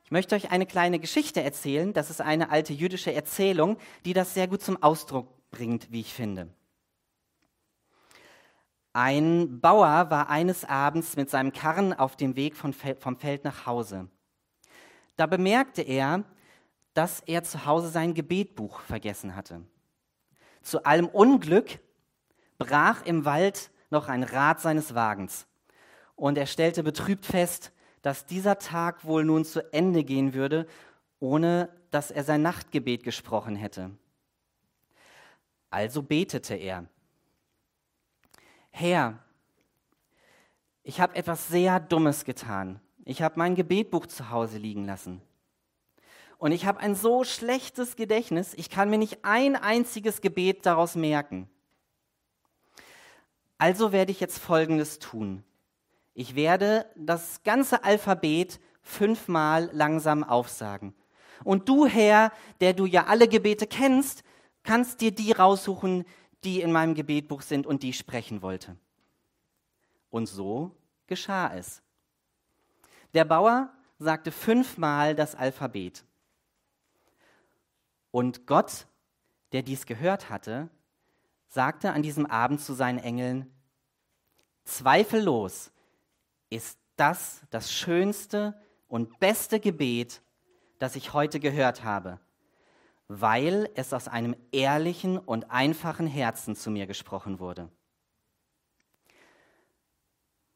Ich 0.04 0.10
möchte 0.10 0.34
euch 0.34 0.50
eine 0.50 0.64
kleine 0.64 0.98
Geschichte 0.98 1.42
erzählen. 1.42 1.92
Das 1.92 2.08
ist 2.08 2.22
eine 2.22 2.50
alte 2.50 2.72
jüdische 2.72 3.12
Erzählung, 3.12 3.76
die 4.06 4.14
das 4.14 4.32
sehr 4.32 4.48
gut 4.48 4.62
zum 4.62 4.82
Ausdruck 4.82 5.28
bringt, 5.50 5.92
wie 5.92 6.00
ich 6.00 6.14
finde. 6.14 6.48
Ein 8.94 9.60
Bauer 9.60 10.10
war 10.10 10.30
eines 10.30 10.64
Abends 10.64 11.16
mit 11.16 11.28
seinem 11.28 11.52
Karren 11.52 11.92
auf 11.92 12.16
dem 12.16 12.36
Weg 12.36 12.56
vom 12.56 12.72
Feld 12.72 13.44
nach 13.44 13.66
Hause. 13.66 14.08
Da 15.16 15.26
bemerkte 15.26 15.82
er, 15.82 16.24
dass 16.94 17.20
er 17.20 17.44
zu 17.44 17.66
Hause 17.66 17.90
sein 17.90 18.14
Gebetbuch 18.14 18.80
vergessen 18.80 19.36
hatte. 19.36 19.60
Zu 20.62 20.84
allem 20.84 21.06
Unglück 21.06 21.80
brach 22.56 23.04
im 23.04 23.26
Wald 23.26 23.70
noch 23.90 24.08
ein 24.08 24.22
Rad 24.22 24.60
seines 24.60 24.94
Wagens 24.94 25.47
und 26.18 26.36
er 26.36 26.46
stellte 26.46 26.82
betrübt 26.82 27.24
fest, 27.24 27.70
dass 28.02 28.26
dieser 28.26 28.58
Tag 28.58 29.04
wohl 29.04 29.24
nun 29.24 29.44
zu 29.44 29.72
Ende 29.72 30.02
gehen 30.02 30.34
würde, 30.34 30.66
ohne 31.20 31.68
dass 31.92 32.10
er 32.10 32.24
sein 32.24 32.42
Nachtgebet 32.42 33.04
gesprochen 33.04 33.54
hätte. 33.54 33.90
Also 35.70 36.02
betete 36.02 36.54
er. 36.56 36.86
Herr, 38.70 39.20
ich 40.82 41.00
habe 41.00 41.14
etwas 41.14 41.48
sehr 41.48 41.78
Dummes 41.78 42.24
getan. 42.24 42.80
Ich 43.04 43.22
habe 43.22 43.38
mein 43.38 43.54
Gebetbuch 43.54 44.06
zu 44.06 44.30
Hause 44.30 44.58
liegen 44.58 44.86
lassen. 44.86 45.22
Und 46.36 46.50
ich 46.50 46.66
habe 46.66 46.80
ein 46.80 46.96
so 46.96 47.22
schlechtes 47.22 47.94
Gedächtnis, 47.94 48.54
ich 48.54 48.70
kann 48.70 48.90
mir 48.90 48.98
nicht 48.98 49.24
ein 49.24 49.54
einziges 49.54 50.20
Gebet 50.20 50.66
daraus 50.66 50.96
merken. 50.96 51.48
Also 53.56 53.92
werde 53.92 54.10
ich 54.10 54.20
jetzt 54.20 54.38
Folgendes 54.38 54.98
tun. 54.98 55.44
Ich 56.18 56.34
werde 56.34 56.84
das 56.96 57.44
ganze 57.44 57.84
Alphabet 57.84 58.58
fünfmal 58.82 59.70
langsam 59.72 60.24
aufsagen. 60.24 60.92
Und 61.44 61.68
du, 61.68 61.86
Herr, 61.86 62.32
der 62.60 62.72
du 62.72 62.86
ja 62.86 63.06
alle 63.06 63.28
Gebete 63.28 63.68
kennst, 63.68 64.24
kannst 64.64 65.00
dir 65.00 65.12
die 65.12 65.30
raussuchen, 65.30 66.04
die 66.42 66.60
in 66.60 66.72
meinem 66.72 66.96
Gebetbuch 66.96 67.42
sind 67.42 67.68
und 67.68 67.84
die 67.84 67.90
ich 67.90 67.98
sprechen 67.98 68.42
wollte. 68.42 68.76
Und 70.10 70.26
so 70.26 70.74
geschah 71.06 71.54
es. 71.54 71.82
Der 73.14 73.24
Bauer 73.24 73.72
sagte 74.00 74.32
fünfmal 74.32 75.14
das 75.14 75.36
Alphabet. 75.36 76.04
Und 78.10 78.44
Gott, 78.48 78.88
der 79.52 79.62
dies 79.62 79.86
gehört 79.86 80.30
hatte, 80.30 80.68
sagte 81.46 81.92
an 81.92 82.02
diesem 82.02 82.26
Abend 82.26 82.60
zu 82.60 82.72
seinen 82.72 82.98
Engeln, 82.98 83.48
zweifellos 84.64 85.70
ist 86.50 86.78
das 86.96 87.42
das 87.50 87.72
schönste 87.72 88.60
und 88.88 89.18
beste 89.20 89.60
Gebet, 89.60 90.22
das 90.78 90.96
ich 90.96 91.12
heute 91.12 91.40
gehört 91.40 91.84
habe, 91.84 92.20
weil 93.08 93.70
es 93.74 93.92
aus 93.92 94.08
einem 94.08 94.36
ehrlichen 94.52 95.18
und 95.18 95.50
einfachen 95.50 96.06
Herzen 96.06 96.56
zu 96.56 96.70
mir 96.70 96.86
gesprochen 96.86 97.38
wurde. 97.38 97.70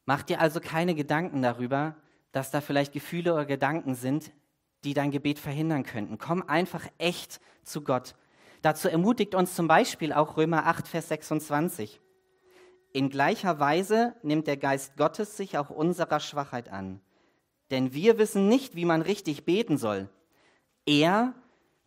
Mach 0.04 0.22
dir 0.22 0.40
also 0.40 0.60
keine 0.60 0.94
Gedanken 0.94 1.42
darüber, 1.42 1.96
dass 2.32 2.50
da 2.50 2.60
vielleicht 2.60 2.92
Gefühle 2.92 3.34
oder 3.34 3.44
Gedanken 3.44 3.94
sind, 3.94 4.32
die 4.84 4.94
dein 4.94 5.10
Gebet 5.10 5.38
verhindern 5.38 5.84
könnten. 5.84 6.18
Komm 6.18 6.42
einfach 6.42 6.86
echt 6.98 7.40
zu 7.62 7.82
Gott. 7.82 8.16
Dazu 8.62 8.88
ermutigt 8.88 9.34
uns 9.34 9.54
zum 9.54 9.68
Beispiel 9.68 10.12
auch 10.12 10.36
Römer 10.36 10.66
8, 10.66 10.88
Vers 10.88 11.08
26. 11.08 12.00
In 12.92 13.08
gleicher 13.08 13.58
Weise 13.58 14.14
nimmt 14.22 14.46
der 14.46 14.56
Geist 14.56 14.96
Gottes 14.96 15.36
sich 15.36 15.56
auch 15.56 15.70
unserer 15.70 16.20
Schwachheit 16.20 16.68
an. 16.68 17.00
Denn 17.70 17.94
wir 17.94 18.18
wissen 18.18 18.48
nicht, 18.48 18.74
wie 18.74 18.84
man 18.84 19.00
richtig 19.00 19.44
beten 19.44 19.78
soll. 19.78 20.10
Er 20.84 21.34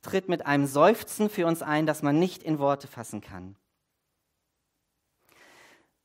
tritt 0.02 0.30
mit 0.30 0.46
einem 0.46 0.66
Seufzen 0.66 1.30
für 1.30 1.46
uns 1.46 1.62
ein, 1.62 1.86
das 1.86 2.02
man 2.02 2.18
nicht 2.18 2.42
in 2.44 2.60
Worte 2.60 2.88
fassen 2.88 3.22
kann. 3.22 3.56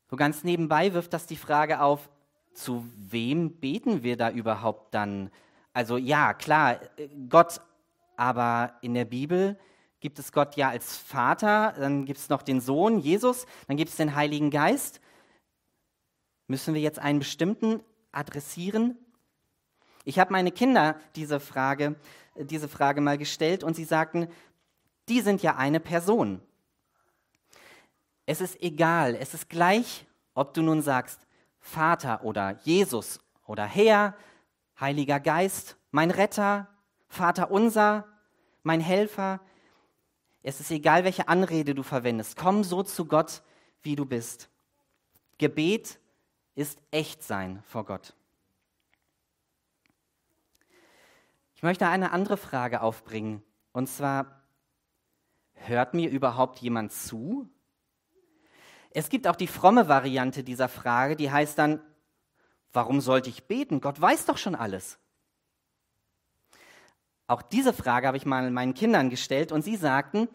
So 0.09 0.17
ganz 0.17 0.43
nebenbei 0.43 0.93
wirft 0.93 1.13
das 1.13 1.25
die 1.25 1.37
Frage 1.37 1.81
auf, 1.81 2.09
zu 2.53 2.85
wem 2.95 3.59
beten 3.59 4.03
wir 4.03 4.17
da 4.17 4.29
überhaupt 4.29 4.93
dann? 4.93 5.31
Also 5.73 5.97
ja, 5.97 6.33
klar, 6.33 6.79
Gott, 7.29 7.61
aber 8.17 8.73
in 8.81 8.93
der 8.93 9.05
Bibel 9.05 9.57
gibt 10.01 10.19
es 10.19 10.31
Gott 10.31 10.57
ja 10.57 10.69
als 10.69 10.97
Vater, 10.97 11.73
dann 11.77 12.05
gibt 12.05 12.19
es 12.19 12.27
noch 12.27 12.41
den 12.41 12.59
Sohn, 12.59 12.99
Jesus, 12.99 13.45
dann 13.67 13.77
gibt 13.77 13.91
es 13.91 13.95
den 13.95 14.15
Heiligen 14.15 14.49
Geist. 14.49 14.99
Müssen 16.47 16.73
wir 16.73 16.81
jetzt 16.81 16.99
einen 16.99 17.19
bestimmten 17.19 17.81
adressieren? 18.11 18.97
Ich 20.03 20.19
habe 20.19 20.33
meine 20.33 20.51
Kinder 20.51 20.99
diese 21.15 21.39
Frage, 21.39 21.95
diese 22.35 22.67
Frage 22.67 22.99
mal 22.99 23.17
gestellt 23.17 23.63
und 23.63 23.75
sie 23.75 23.85
sagten, 23.85 24.27
die 25.07 25.21
sind 25.21 25.43
ja 25.43 25.55
eine 25.55 25.79
Person. 25.79 26.41
Es 28.25 28.41
ist 28.41 28.61
egal, 28.61 29.15
es 29.15 29.33
ist 29.33 29.49
gleich, 29.49 30.05
ob 30.33 30.53
du 30.53 30.61
nun 30.61 30.81
sagst 30.81 31.27
Vater 31.59 32.23
oder 32.23 32.59
Jesus 32.63 33.19
oder 33.45 33.65
Herr, 33.65 34.15
Heiliger 34.79 35.19
Geist, 35.19 35.77
mein 35.91 36.09
Retter, 36.09 36.67
Vater 37.07 37.51
unser, 37.51 38.07
mein 38.63 38.79
Helfer. 38.79 39.41
Es 40.43 40.59
ist 40.59 40.71
egal, 40.71 41.03
welche 41.03 41.27
Anrede 41.27 41.75
du 41.75 41.83
verwendest. 41.83 42.35
Komm 42.35 42.63
so 42.63 42.81
zu 42.83 43.05
Gott, 43.05 43.43
wie 43.83 43.95
du 43.95 44.05
bist. 44.05 44.49
Gebet 45.37 45.99
ist 46.55 46.81
echt 46.91 47.23
sein 47.23 47.63
vor 47.67 47.85
Gott. 47.85 48.15
Ich 51.55 51.63
möchte 51.63 51.87
eine 51.87 52.11
andere 52.11 52.37
Frage 52.37 52.81
aufbringen. 52.81 53.43
Und 53.71 53.87
zwar, 53.87 54.41
hört 55.53 55.93
mir 55.93 56.09
überhaupt 56.09 56.59
jemand 56.59 56.91
zu? 56.91 57.47
Es 58.89 59.09
gibt 59.09 59.27
auch 59.27 59.35
die 59.35 59.47
fromme 59.47 59.87
Variante 59.87 60.43
dieser 60.43 60.67
Frage, 60.67 61.15
die 61.15 61.31
heißt 61.31 61.57
dann, 61.57 61.79
warum 62.73 62.99
sollte 62.99 63.29
ich 63.29 63.45
beten? 63.45 63.79
Gott 63.79 64.01
weiß 64.01 64.25
doch 64.25 64.37
schon 64.37 64.55
alles. 64.55 64.97
Auch 67.31 67.41
diese 67.41 67.71
Frage 67.71 68.07
habe 68.07 68.17
ich 68.17 68.25
mal 68.25 68.51
meinen 68.51 68.73
Kindern 68.73 69.09
gestellt 69.09 69.53
und 69.53 69.61
sie 69.61 69.77
sagten, 69.77 70.27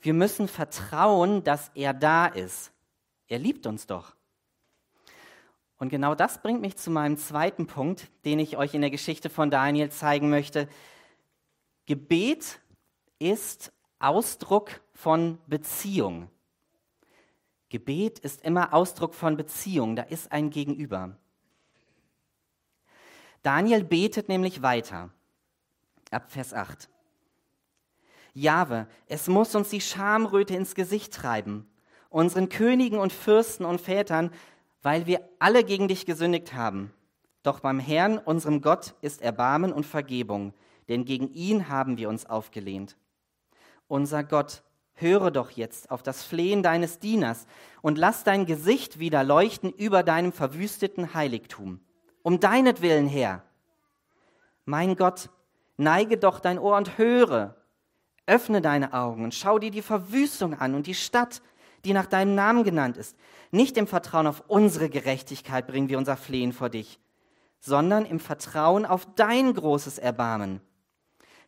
wir 0.00 0.14
müssen 0.14 0.48
vertrauen, 0.48 1.44
dass 1.44 1.70
er 1.74 1.92
da 1.92 2.24
ist. 2.24 2.72
Er 3.28 3.38
liebt 3.38 3.66
uns 3.66 3.86
doch. 3.86 4.16
Und 5.76 5.90
genau 5.90 6.14
das 6.14 6.40
bringt 6.40 6.62
mich 6.62 6.78
zu 6.78 6.90
meinem 6.90 7.18
zweiten 7.18 7.66
Punkt, 7.66 8.10
den 8.24 8.38
ich 8.38 8.56
euch 8.56 8.72
in 8.72 8.80
der 8.80 8.88
Geschichte 8.88 9.28
von 9.28 9.50
Daniel 9.50 9.90
zeigen 9.90 10.30
möchte. 10.30 10.70
Gebet 11.84 12.62
ist 13.18 13.70
Ausdruck 13.98 14.80
von 14.94 15.36
Beziehung. 15.48 16.30
Gebet 17.68 18.20
ist 18.20 18.40
immer 18.40 18.72
Ausdruck 18.72 19.14
von 19.14 19.36
Beziehung, 19.36 19.96
da 19.96 20.04
ist 20.04 20.32
ein 20.32 20.48
Gegenüber. 20.48 21.18
Daniel 23.42 23.84
betet 23.84 24.30
nämlich 24.30 24.62
weiter, 24.62 25.10
ab 26.10 26.30
Vers 26.30 26.54
8. 26.54 26.88
Jahwe, 28.34 28.86
es 29.06 29.28
muss 29.28 29.54
uns 29.54 29.70
die 29.70 29.80
Schamröte 29.80 30.54
ins 30.54 30.74
Gesicht 30.74 31.12
treiben, 31.12 31.68
unseren 32.08 32.48
Königen 32.48 32.98
und 32.98 33.12
Fürsten 33.12 33.64
und 33.64 33.80
Vätern, 33.80 34.30
weil 34.82 35.06
wir 35.06 35.28
alle 35.38 35.64
gegen 35.64 35.88
dich 35.88 36.06
gesündigt 36.06 36.54
haben. 36.54 36.92
Doch 37.42 37.60
beim 37.60 37.80
Herrn, 37.80 38.18
unserem 38.18 38.60
Gott, 38.60 38.94
ist 39.00 39.22
Erbarmen 39.22 39.72
und 39.72 39.86
Vergebung, 39.86 40.54
denn 40.88 41.04
gegen 41.04 41.32
ihn 41.32 41.68
haben 41.68 41.96
wir 41.96 42.08
uns 42.08 42.26
aufgelehnt. 42.26 42.96
Unser 43.88 44.22
Gott, 44.24 44.62
höre 45.00 45.30
doch 45.30 45.50
jetzt 45.50 45.90
auf 45.90 46.02
das 46.02 46.22
Flehen 46.22 46.62
deines 46.62 46.98
Dieners 46.98 47.46
und 47.82 47.98
lass 47.98 48.24
dein 48.24 48.46
Gesicht 48.46 48.98
wieder 48.98 49.24
leuchten 49.24 49.72
über 49.72 50.02
deinem 50.02 50.32
verwüsteten 50.32 51.14
Heiligtum. 51.14 51.80
Um 52.22 52.38
deinetwillen, 52.38 53.06
Herr. 53.06 53.42
Mein 54.64 54.96
Gott, 54.96 55.30
neige 55.80 56.16
doch 56.16 56.40
dein 56.40 56.58
Ohr 56.58 56.76
und 56.76 56.98
höre. 56.98 57.56
Öffne 58.26 58.60
deine 58.60 58.92
Augen 58.92 59.24
und 59.24 59.34
schau 59.34 59.58
dir 59.58 59.70
die 59.70 59.82
Verwüstung 59.82 60.54
an 60.54 60.74
und 60.74 60.86
die 60.86 60.94
Stadt, 60.94 61.42
die 61.84 61.92
nach 61.92 62.06
deinem 62.06 62.34
Namen 62.34 62.62
genannt 62.62 62.96
ist. 62.96 63.16
Nicht 63.50 63.76
im 63.76 63.86
Vertrauen 63.86 64.26
auf 64.26 64.44
unsere 64.46 64.88
Gerechtigkeit 64.88 65.66
bringen 65.66 65.88
wir 65.88 65.98
unser 65.98 66.16
Flehen 66.16 66.52
vor 66.52 66.68
dich, 66.68 67.00
sondern 67.58 68.04
im 68.04 68.20
Vertrauen 68.20 68.86
auf 68.86 69.06
dein 69.16 69.52
großes 69.54 69.98
Erbarmen. 69.98 70.60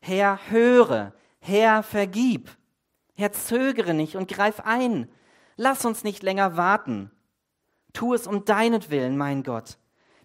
Herr, 0.01 0.41
höre, 0.49 1.13
Herr, 1.39 1.83
vergib. 1.83 2.51
Herr, 3.15 3.33
zögere 3.33 3.95
nicht 3.95 4.17
und 4.17 4.29
greif 4.29 4.61
ein. 4.61 5.09
Lass 5.57 5.85
uns 5.85 6.03
nicht 6.03 6.23
länger 6.23 6.57
warten. 6.57 7.11
Tu 7.93 8.15
es 8.15 8.27
um 8.27 8.45
deinetwillen, 8.45 9.17
mein 9.17 9.43
Gott, 9.43 9.79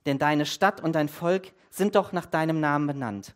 denn 0.06 0.18
deine 0.18 0.46
Stadt 0.46 0.82
und 0.82 0.94
dein 0.94 1.10
Volk 1.10 1.54
sind 1.70 1.96
doch 1.96 2.12
nach 2.12 2.26
deinem 2.26 2.60
Namen 2.60 2.88
benannt. 2.88 3.36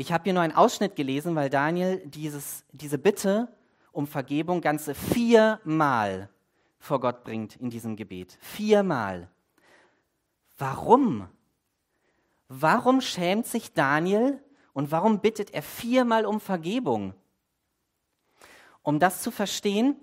Ich 0.00 0.12
habe 0.12 0.24
hier 0.24 0.32
nur 0.32 0.42
einen 0.42 0.54
Ausschnitt 0.54 0.96
gelesen, 0.96 1.34
weil 1.34 1.50
Daniel 1.50 1.98
dieses, 2.06 2.64
diese 2.72 2.96
Bitte 2.96 3.54
um 3.92 4.06
Vergebung 4.06 4.62
ganze 4.62 4.94
viermal 4.94 6.30
vor 6.78 7.00
Gott 7.00 7.22
bringt 7.22 7.56
in 7.56 7.68
diesem 7.68 7.96
Gebet. 7.96 8.38
Viermal. 8.40 9.28
Warum? 10.56 11.28
Warum 12.48 13.02
schämt 13.02 13.46
sich 13.46 13.74
Daniel 13.74 14.42
und 14.72 14.90
warum 14.90 15.20
bittet 15.20 15.50
er 15.52 15.62
viermal 15.62 16.24
um 16.24 16.40
Vergebung? 16.40 17.12
Um 18.82 19.00
das 19.00 19.20
zu 19.20 19.30
verstehen, 19.30 19.96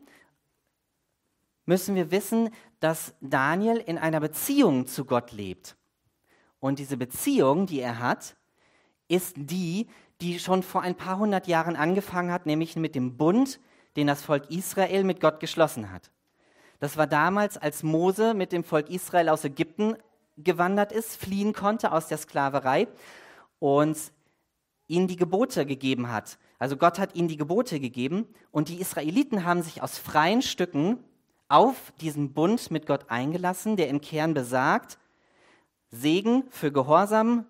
müssen 1.65 1.95
wir 1.95 2.11
wissen, 2.11 2.51
dass 2.81 3.15
Daniel 3.19 3.77
in 3.77 3.97
einer 3.97 4.19
Beziehung 4.19 4.85
zu 4.85 5.05
Gott 5.05 5.31
lebt. 5.31 5.75
Und 6.59 6.77
diese 6.77 6.97
Beziehung, 6.97 7.65
die 7.65 7.79
er 7.79 7.97
hat, 7.97 8.35
ist 9.07 9.35
die, 9.37 9.87
die 10.21 10.39
schon 10.39 10.63
vor 10.63 10.81
ein 10.81 10.95
paar 10.95 11.19
hundert 11.19 11.47
Jahren 11.47 11.75
angefangen 11.75 12.31
hat, 12.31 12.45
nämlich 12.45 12.75
mit 12.75 12.95
dem 12.95 13.17
Bund, 13.17 13.59
den 13.95 14.07
das 14.07 14.21
Volk 14.21 14.49
Israel 14.49 15.03
mit 15.03 15.21
Gott 15.21 15.39
geschlossen 15.39 15.91
hat. 15.91 16.11
Das 16.79 16.97
war 16.97 17.07
damals, 17.07 17.57
als 17.57 17.83
Mose 17.83 18.33
mit 18.33 18.51
dem 18.51 18.63
Volk 18.63 18.89
Israel 18.89 19.29
aus 19.29 19.43
Ägypten 19.43 19.95
gewandert 20.37 20.91
ist, 20.91 21.17
fliehen 21.17 21.53
konnte 21.53 21.91
aus 21.91 22.07
der 22.07 22.17
Sklaverei 22.17 22.87
und 23.59 23.97
ihnen 24.87 25.07
die 25.07 25.15
Gebote 25.15 25.65
gegeben 25.65 26.11
hat. 26.11 26.37
Also 26.59 26.77
Gott 26.77 26.99
hat 26.99 27.15
ihnen 27.15 27.27
die 27.27 27.37
Gebote 27.37 27.79
gegeben 27.79 28.27
und 28.51 28.69
die 28.69 28.79
Israeliten 28.79 29.45
haben 29.45 29.61
sich 29.61 29.81
aus 29.81 29.97
freien 29.97 30.41
Stücken 30.41 30.99
auf 31.49 31.93
diesen 32.01 32.33
Bund 32.33 32.71
mit 32.71 32.85
Gott 32.85 33.05
eingelassen, 33.09 33.75
der 33.77 33.89
im 33.89 34.01
Kern 34.01 34.33
besagt, 34.33 34.97
Segen 35.89 36.43
für 36.49 36.71
Gehorsam 36.71 37.45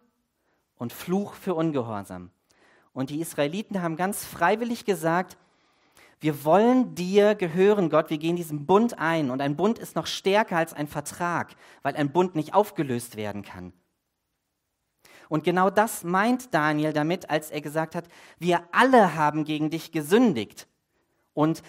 und 0.78 0.94
Fluch 0.94 1.34
für 1.34 1.56
Ungehorsam. 1.56 2.32
Und 2.94 3.10
die 3.10 3.22
Israeliten 3.22 3.82
haben 3.82 3.96
ganz 3.96 4.26
freiwillig 4.26 4.86
gesagt, 4.86 5.38
wir 6.20 6.44
wollen 6.44 6.96
dir 6.96 7.36
gehören, 7.36 7.90
Gott, 7.90 8.10
wir 8.10 8.18
gehen 8.18 8.36
diesen 8.36 8.66
Bund 8.66 8.98
ein. 8.98 9.30
Und 9.30 9.40
ein 9.42 9.56
Bund 9.56 9.78
ist 9.78 9.96
noch 9.96 10.08
stärker 10.08 10.58
als 10.58 10.74
ein 10.74 10.88
Vertrag, 10.88 11.56
weil 11.84 11.96
ein 11.96 12.12
Bund 12.12 12.36
nicht 12.36 12.56
aufgelöst 12.56 13.18
werden 13.18 13.44
kann. 13.44 13.72
Und 15.30 15.44
genau 15.44 15.70
das 15.70 16.04
meint 16.04 16.54
Daniel 16.54 16.94
damit, 16.94 17.30
als 17.30 17.52
er 17.52 17.62
gesagt 17.62 17.96
hat, 17.96 18.08
wir 18.40 18.62
alle 18.72 19.16
haben 19.16 19.44
gegen 19.44 19.70
dich 19.70 19.92
gesündigt. 19.92 20.68
Und 21.34 21.62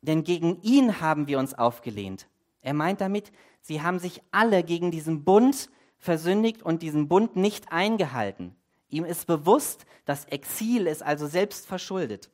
denn 0.00 0.24
gegen 0.24 0.60
ihn 0.62 1.00
haben 1.00 1.26
wir 1.28 1.38
uns 1.38 1.54
aufgelehnt. 1.54 2.26
Er 2.62 2.74
meint 2.74 3.00
damit, 3.00 3.30
sie 3.60 3.82
haben 3.82 3.98
sich 3.98 4.22
alle 4.32 4.64
gegen 4.64 4.90
diesen 4.90 5.24
Bund 5.24 5.70
versündigt 5.98 6.62
und 6.62 6.82
diesen 6.82 7.08
Bund 7.08 7.36
nicht 7.36 7.72
eingehalten. 7.72 8.54
Ihm 8.88 9.04
ist 9.04 9.26
bewusst, 9.26 9.86
das 10.04 10.24
Exil 10.26 10.86
ist 10.86 11.02
also 11.02 11.26
selbst 11.26 11.66
verschuldet. 11.66 12.30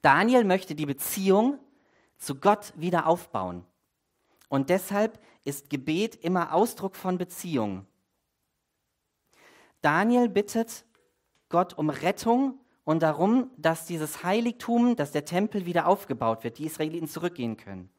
Daniel 0.00 0.44
möchte 0.44 0.74
die 0.74 0.86
Beziehung 0.86 1.58
zu 2.18 2.36
Gott 2.36 2.72
wieder 2.76 3.06
aufbauen. 3.06 3.64
Und 4.48 4.70
deshalb 4.70 5.18
ist 5.44 5.70
Gebet 5.70 6.16
immer 6.16 6.52
Ausdruck 6.52 6.96
von 6.96 7.18
Beziehung. 7.18 7.86
Daniel 9.80 10.28
bittet 10.28 10.84
Gott 11.48 11.76
um 11.76 11.90
Rettung 11.90 12.58
und 12.84 13.02
darum, 13.02 13.50
dass 13.56 13.86
dieses 13.86 14.24
Heiligtum, 14.24 14.96
dass 14.96 15.12
der 15.12 15.24
Tempel 15.24 15.66
wieder 15.66 15.86
aufgebaut 15.86 16.44
wird, 16.44 16.58
die 16.58 16.66
Israeliten 16.66 17.08
zurückgehen 17.08 17.56
können. 17.56 17.90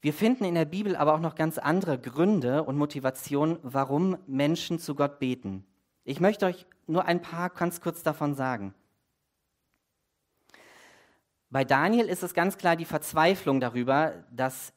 Wir 0.00 0.12
finden 0.12 0.44
in 0.44 0.54
der 0.54 0.64
Bibel 0.66 0.94
aber 0.94 1.14
auch 1.14 1.20
noch 1.20 1.34
ganz 1.34 1.58
andere 1.58 1.98
Gründe 1.98 2.62
und 2.62 2.76
Motivationen, 2.76 3.58
warum 3.62 4.18
Menschen 4.26 4.78
zu 4.78 4.94
Gott 4.94 5.18
beten. 5.18 5.64
Ich 6.04 6.20
möchte 6.20 6.46
euch 6.46 6.66
nur 6.86 7.06
ein 7.06 7.22
paar 7.22 7.50
ganz 7.50 7.80
kurz 7.80 8.02
davon 8.02 8.34
sagen. 8.34 8.74
Bei 11.50 11.64
Daniel 11.64 12.06
ist 12.06 12.22
es 12.22 12.34
ganz 12.34 12.58
klar 12.58 12.76
die 12.76 12.84
Verzweiflung 12.84 13.60
darüber, 13.60 14.24
dass, 14.30 14.72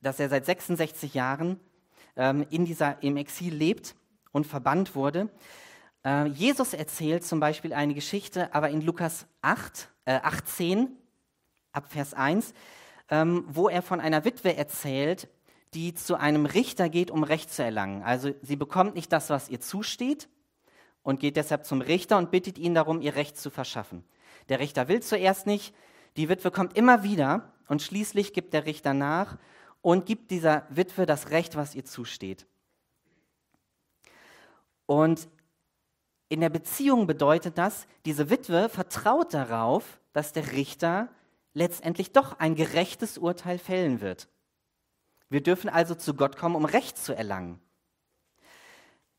dass 0.00 0.18
er 0.18 0.28
seit 0.28 0.46
66 0.46 1.14
Jahren 1.14 1.60
ähm, 2.16 2.46
in 2.50 2.64
dieser, 2.64 3.02
im 3.02 3.16
Exil 3.16 3.54
lebt 3.54 3.94
und 4.32 4.46
verbannt 4.46 4.94
wurde. 4.94 5.28
Äh, 6.04 6.26
Jesus 6.26 6.74
erzählt 6.74 7.24
zum 7.24 7.40
Beispiel 7.40 7.72
eine 7.72 7.94
Geschichte, 7.94 8.54
aber 8.54 8.70
in 8.70 8.80
Lukas 8.80 9.26
8, 9.42 9.88
äh, 10.06 10.14
18, 10.22 10.96
ab 11.72 11.92
Vers 11.92 12.14
1, 12.14 12.54
ähm, 13.10 13.44
wo 13.48 13.68
er 13.68 13.82
von 13.82 14.00
einer 14.00 14.24
Witwe 14.24 14.56
erzählt, 14.56 15.28
die 15.74 15.94
zu 15.94 16.16
einem 16.16 16.46
Richter 16.46 16.88
geht, 16.88 17.10
um 17.10 17.22
Recht 17.22 17.52
zu 17.52 17.62
erlangen. 17.62 18.02
Also 18.02 18.32
sie 18.42 18.56
bekommt 18.56 18.94
nicht 18.94 19.12
das, 19.12 19.30
was 19.30 19.48
ihr 19.48 19.60
zusteht 19.60 20.28
und 21.02 21.20
geht 21.20 21.36
deshalb 21.36 21.64
zum 21.64 21.80
Richter 21.80 22.18
und 22.18 22.30
bittet 22.30 22.58
ihn 22.58 22.74
darum, 22.74 23.00
ihr 23.00 23.14
Recht 23.14 23.36
zu 23.36 23.50
verschaffen. 23.50 24.04
Der 24.48 24.58
Richter 24.58 24.88
will 24.88 25.02
zuerst 25.02 25.46
nicht, 25.46 25.74
die 26.16 26.28
Witwe 26.28 26.50
kommt 26.50 26.76
immer 26.76 27.02
wieder 27.02 27.52
und 27.68 27.82
schließlich 27.82 28.32
gibt 28.32 28.52
der 28.52 28.66
Richter 28.66 28.94
nach 28.94 29.38
und 29.80 30.06
gibt 30.06 30.30
dieser 30.30 30.66
Witwe 30.70 31.06
das 31.06 31.30
Recht, 31.30 31.56
was 31.56 31.74
ihr 31.74 31.84
zusteht. 31.84 32.46
Und 34.86 35.28
in 36.28 36.40
der 36.40 36.48
Beziehung 36.48 37.06
bedeutet 37.06 37.58
das, 37.58 37.86
diese 38.04 38.28
Witwe 38.30 38.68
vertraut 38.68 39.34
darauf, 39.34 40.00
dass 40.12 40.32
der 40.32 40.52
Richter 40.52 41.08
letztendlich 41.52 42.12
doch 42.12 42.38
ein 42.38 42.54
gerechtes 42.54 43.18
Urteil 43.18 43.58
fällen 43.58 44.00
wird. 44.00 44.28
Wir 45.28 45.42
dürfen 45.42 45.70
also 45.70 45.94
zu 45.94 46.14
Gott 46.14 46.36
kommen, 46.36 46.56
um 46.56 46.64
Recht 46.64 46.98
zu 46.98 47.14
erlangen. 47.14 47.60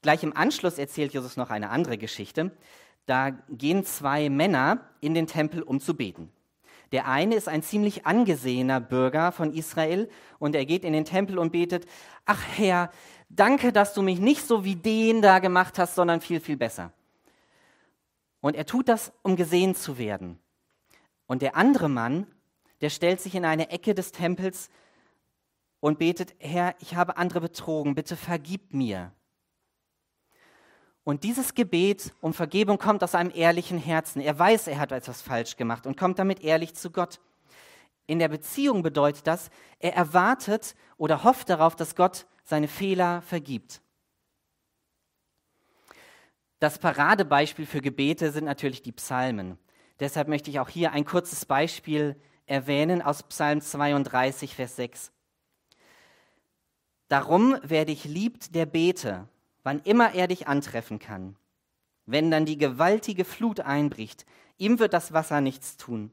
Gleich 0.02 0.24
im 0.24 0.36
Anschluss 0.36 0.78
erzählt 0.78 1.14
Jesus 1.14 1.38
noch 1.38 1.50
eine 1.50 1.70
andere 1.70 1.98
Geschichte. 1.98 2.52
Da 3.06 3.30
gehen 3.50 3.86
zwei 3.86 4.30
Männer 4.30 4.90
in 5.00 5.14
den 5.14 5.28
Tempel, 5.28 5.62
um 5.62 5.80
zu 5.80 5.96
beten. 5.96 6.32
Der 6.92 7.08
eine 7.08 7.36
ist 7.36 7.48
ein 7.48 7.64
ziemlich 7.64 8.06
angesehener 8.06 8.82
Bürger 8.82 9.32
von 9.32 9.54
Israel 9.54 10.10
und 10.40 10.56
er 10.56 10.66
geht 10.66 10.84
in 10.84 10.92
den 10.92 11.06
Tempel 11.06 11.40
und 11.40 11.52
betet, 11.52 11.86
ach 12.26 12.42
Herr, 12.58 12.92
danke, 13.30 13.72
dass 13.72 13.94
du 13.94 14.02
mich 14.02 14.20
nicht 14.20 14.46
so 14.46 14.66
wie 14.66 14.76
den 14.76 15.22
da 15.22 15.40
gemacht 15.40 15.80
hast, 15.80 15.96
sondern 15.96 16.20
viel, 16.20 16.42
viel 16.42 16.58
besser. 16.58 16.92
Und 18.42 18.56
er 18.56 18.66
tut 18.66 18.90
das, 18.90 19.14
um 19.22 19.36
gesehen 19.38 19.76
zu 19.76 19.98
werden. 19.98 20.40
Und 21.32 21.42
der 21.42 21.56
andere 21.56 21.88
Mann, 21.88 22.28
der 22.82 22.90
stellt 22.90 23.22
sich 23.22 23.36
in 23.36 23.46
eine 23.46 23.70
Ecke 23.70 23.96
des 23.96 24.12
Tempels 24.12 24.70
und 25.80 25.98
betet, 25.98 26.36
Herr, 26.40 26.76
ich 26.82 26.96
habe 26.96 27.16
andere 27.16 27.40
betrogen, 27.40 27.96
bitte 27.96 28.18
vergib 28.18 28.74
mir. 28.74 29.14
Und 31.06 31.24
dieses 31.24 31.54
Gebet 31.54 32.14
um 32.20 32.34
Vergebung 32.34 32.78
kommt 32.78 33.02
aus 33.02 33.16
einem 33.16 33.32
ehrlichen 33.34 33.78
Herzen. 33.78 34.22
Er 34.22 34.38
weiß, 34.38 34.68
er 34.68 34.78
hat 34.78 34.92
etwas 34.92 35.22
falsch 35.22 35.56
gemacht 35.56 35.88
und 35.88 35.96
kommt 35.96 36.20
damit 36.20 36.44
ehrlich 36.44 36.76
zu 36.76 36.92
Gott. 36.92 37.22
In 38.08 38.20
der 38.20 38.28
Beziehung 38.28 38.84
bedeutet 38.84 39.26
das, 39.26 39.52
er 39.80 39.96
erwartet 39.96 40.76
oder 40.98 41.24
hofft 41.24 41.50
darauf, 41.50 41.78
dass 41.78 41.96
Gott 41.96 42.26
seine 42.44 42.68
Fehler 42.68 43.22
vergibt. 43.22 43.80
Das 46.60 46.78
Paradebeispiel 46.78 47.68
für 47.68 47.80
Gebete 47.80 48.34
sind 48.34 48.44
natürlich 48.44 48.82
die 48.82 48.92
Psalmen. 48.92 49.58
Deshalb 50.02 50.28
möchte 50.28 50.50
ich 50.50 50.60
auch 50.60 50.68
hier 50.68 50.94
ein 50.94 51.06
kurzes 51.06 51.46
Beispiel 51.46 52.16
erwähnen 52.48 53.04
aus 53.04 53.22
Psalm 53.22 53.62
32, 53.62 54.56
Vers 54.56 54.76
6. 54.76 55.12
Darum, 57.08 57.56
wer 57.62 57.86
dich 57.86 58.06
liebt, 58.06 58.56
der 58.56 58.66
bete, 58.66 59.28
wann 59.62 59.80
immer 59.82 60.16
er 60.16 60.28
dich 60.28 60.48
antreffen 60.48 60.98
kann. 60.98 61.36
Wenn 62.08 62.32
dann 62.32 62.46
die 62.46 62.58
gewaltige 62.58 63.26
Flut 63.26 63.60
einbricht, 63.60 64.26
ihm 64.58 64.80
wird 64.80 64.94
das 64.94 65.14
Wasser 65.14 65.40
nichts 65.40 65.78
tun. 65.78 66.12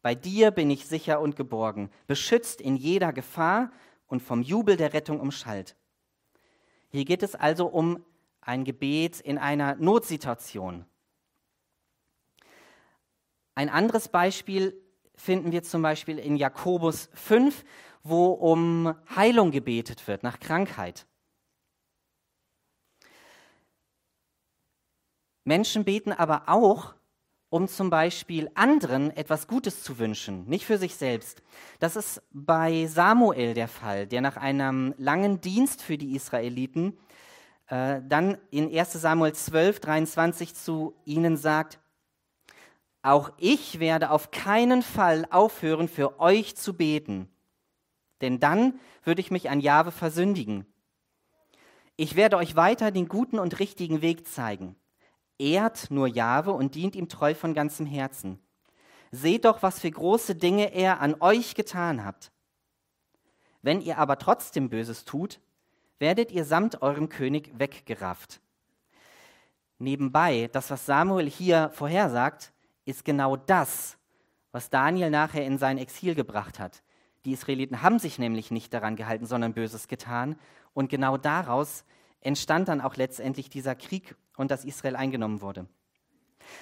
Bei 0.00 0.14
dir 0.14 0.52
bin 0.52 0.70
ich 0.70 0.86
sicher 0.86 1.20
und 1.20 1.34
geborgen, 1.34 1.90
beschützt 2.06 2.60
in 2.60 2.76
jeder 2.76 3.12
Gefahr 3.12 3.72
und 4.06 4.22
vom 4.22 4.42
Jubel 4.42 4.76
der 4.76 4.92
Rettung 4.92 5.18
umschallt. 5.18 5.74
Hier 6.88 7.04
geht 7.04 7.24
es 7.24 7.34
also 7.34 7.66
um 7.66 8.04
ein 8.40 8.62
Gebet 8.62 9.20
in 9.20 9.38
einer 9.38 9.74
Notsituation. 9.74 10.86
Ein 13.58 13.70
anderes 13.70 14.06
Beispiel 14.06 14.80
finden 15.16 15.50
wir 15.50 15.64
zum 15.64 15.82
Beispiel 15.82 16.20
in 16.20 16.36
Jakobus 16.36 17.10
5, 17.14 17.64
wo 18.04 18.26
um 18.26 18.94
Heilung 19.16 19.50
gebetet 19.50 20.06
wird 20.06 20.22
nach 20.22 20.38
Krankheit. 20.38 21.08
Menschen 25.42 25.84
beten 25.84 26.12
aber 26.12 26.44
auch, 26.46 26.94
um 27.48 27.66
zum 27.66 27.90
Beispiel 27.90 28.48
anderen 28.54 29.10
etwas 29.10 29.48
Gutes 29.48 29.82
zu 29.82 29.98
wünschen, 29.98 30.44
nicht 30.44 30.64
für 30.64 30.78
sich 30.78 30.94
selbst. 30.94 31.42
Das 31.80 31.96
ist 31.96 32.22
bei 32.30 32.86
Samuel 32.86 33.54
der 33.54 33.66
Fall, 33.66 34.06
der 34.06 34.20
nach 34.20 34.36
einem 34.36 34.94
langen 34.98 35.40
Dienst 35.40 35.82
für 35.82 35.98
die 35.98 36.14
Israeliten 36.14 36.96
äh, 37.66 38.02
dann 38.06 38.38
in 38.52 38.72
1 38.72 38.92
Samuel 38.92 39.32
12, 39.32 39.80
23 39.80 40.54
zu 40.54 40.94
ihnen 41.04 41.36
sagt, 41.36 41.80
auch 43.02 43.30
ich 43.38 43.80
werde 43.80 44.10
auf 44.10 44.30
keinen 44.30 44.82
Fall 44.82 45.26
aufhören, 45.30 45.88
für 45.88 46.20
euch 46.20 46.56
zu 46.56 46.74
beten, 46.74 47.28
denn 48.20 48.40
dann 48.40 48.78
würde 49.04 49.20
ich 49.20 49.30
mich 49.30 49.50
an 49.50 49.60
Jahwe 49.60 49.92
versündigen. 49.92 50.66
Ich 51.96 52.16
werde 52.16 52.36
euch 52.36 52.56
weiter 52.56 52.90
den 52.90 53.08
guten 53.08 53.38
und 53.38 53.58
richtigen 53.58 54.02
Weg 54.02 54.26
zeigen 54.26 54.76
ehrt 55.38 55.90
nur 55.90 56.08
Jahwe 56.08 56.52
und 56.52 56.74
dient 56.74 56.96
ihm 56.96 57.08
treu 57.08 57.34
von 57.34 57.54
ganzem 57.54 57.86
Herzen. 57.86 58.38
Seht 59.10 59.44
doch, 59.44 59.62
was 59.62 59.80
für 59.80 59.90
große 59.90 60.34
Dinge 60.34 60.74
er 60.74 61.00
an 61.00 61.16
euch 61.20 61.54
getan 61.54 62.04
hat. 62.04 62.30
Wenn 63.62 63.80
ihr 63.80 63.98
aber 63.98 64.18
trotzdem 64.18 64.68
Böses 64.68 65.04
tut, 65.04 65.40
werdet 65.98 66.30
ihr 66.30 66.44
samt 66.44 66.82
eurem 66.82 67.08
König 67.08 67.50
weggerafft. 67.58 68.40
Nebenbei, 69.78 70.50
das, 70.52 70.70
was 70.70 70.86
Samuel 70.86 71.28
hier 71.28 71.70
vorhersagt, 71.70 72.52
ist 72.88 73.04
genau 73.04 73.36
das, 73.36 73.98
was 74.50 74.70
Daniel 74.70 75.10
nachher 75.10 75.44
in 75.44 75.58
sein 75.58 75.76
Exil 75.76 76.14
gebracht 76.14 76.58
hat. 76.58 76.82
Die 77.26 77.32
Israeliten 77.32 77.82
haben 77.82 77.98
sich 77.98 78.18
nämlich 78.18 78.50
nicht 78.50 78.72
daran 78.72 78.96
gehalten, 78.96 79.26
sondern 79.26 79.52
Böses 79.52 79.88
getan. 79.88 80.36
Und 80.72 80.88
genau 80.88 81.18
daraus 81.18 81.84
entstand 82.22 82.68
dann 82.68 82.80
auch 82.80 82.96
letztendlich 82.96 83.50
dieser 83.50 83.74
Krieg 83.74 84.16
und 84.38 84.50
dass 84.50 84.64
Israel 84.64 84.96
eingenommen 84.96 85.42
wurde. 85.42 85.66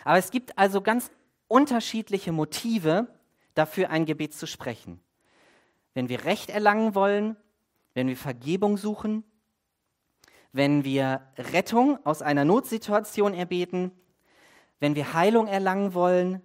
Aber 0.05 0.19
es 0.19 0.33
gibt 0.33 0.59
also 0.59 0.81
ganz 0.81 1.13
unterschiedliche 1.47 2.33
Motive 2.33 3.07
dafür, 3.55 3.91
ein 3.91 4.05
Gebet 4.05 4.35
zu 4.35 4.49
sprechen. 4.49 5.01
Wenn 5.95 6.09
wir 6.09 6.25
Recht 6.25 6.51
erlangen 6.51 6.97
wollen, 6.97 7.37
wenn 7.95 8.09
wir 8.09 8.17
Vergebung 8.17 8.77
suchen, 8.77 9.23
wenn 10.53 10.83
wir 10.83 11.23
Rettung 11.37 12.05
aus 12.05 12.21
einer 12.21 12.45
Notsituation 12.45 13.33
erbeten, 13.33 13.93
wenn 14.81 14.95
wir 14.95 15.15
Heilung 15.15 15.47
erlangen 15.47 15.95
wollen, 15.95 16.43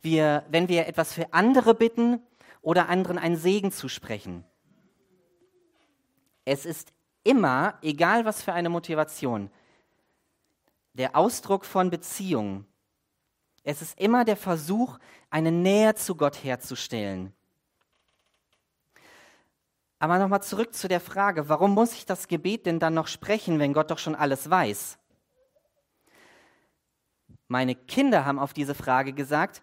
wir, 0.00 0.44
wenn 0.48 0.68
wir 0.68 0.86
etwas 0.86 1.12
für 1.12 1.32
andere 1.32 1.74
bitten 1.74 2.20
oder 2.62 2.88
anderen 2.88 3.18
einen 3.18 3.36
Segen 3.36 3.72
zusprechen. 3.72 4.44
Es 6.44 6.64
ist 6.64 6.92
immer, 7.24 7.78
egal 7.82 8.24
was 8.24 8.42
für 8.42 8.52
eine 8.52 8.68
Motivation, 8.68 9.50
der 10.94 11.16
Ausdruck 11.16 11.64
von 11.64 11.90
Beziehung. 11.90 12.64
Es 13.62 13.82
ist 13.82 13.98
immer 14.00 14.24
der 14.24 14.36
Versuch, 14.36 14.98
eine 15.30 15.52
Nähe 15.52 15.94
zu 15.94 16.14
Gott 16.14 16.42
herzustellen. 16.42 17.32
Aber 19.98 20.18
nochmal 20.18 20.42
zurück 20.42 20.74
zu 20.74 20.88
der 20.88 21.00
Frage, 21.00 21.48
warum 21.48 21.74
muss 21.74 21.92
ich 21.92 22.06
das 22.06 22.28
Gebet 22.28 22.66
denn 22.66 22.78
dann 22.78 22.94
noch 22.94 23.08
sprechen, 23.08 23.58
wenn 23.58 23.72
Gott 23.72 23.90
doch 23.90 23.98
schon 23.98 24.14
alles 24.14 24.48
weiß? 24.48 24.98
Meine 27.48 27.74
Kinder 27.74 28.26
haben 28.26 28.38
auf 28.38 28.52
diese 28.52 28.74
Frage 28.74 29.14
gesagt, 29.14 29.62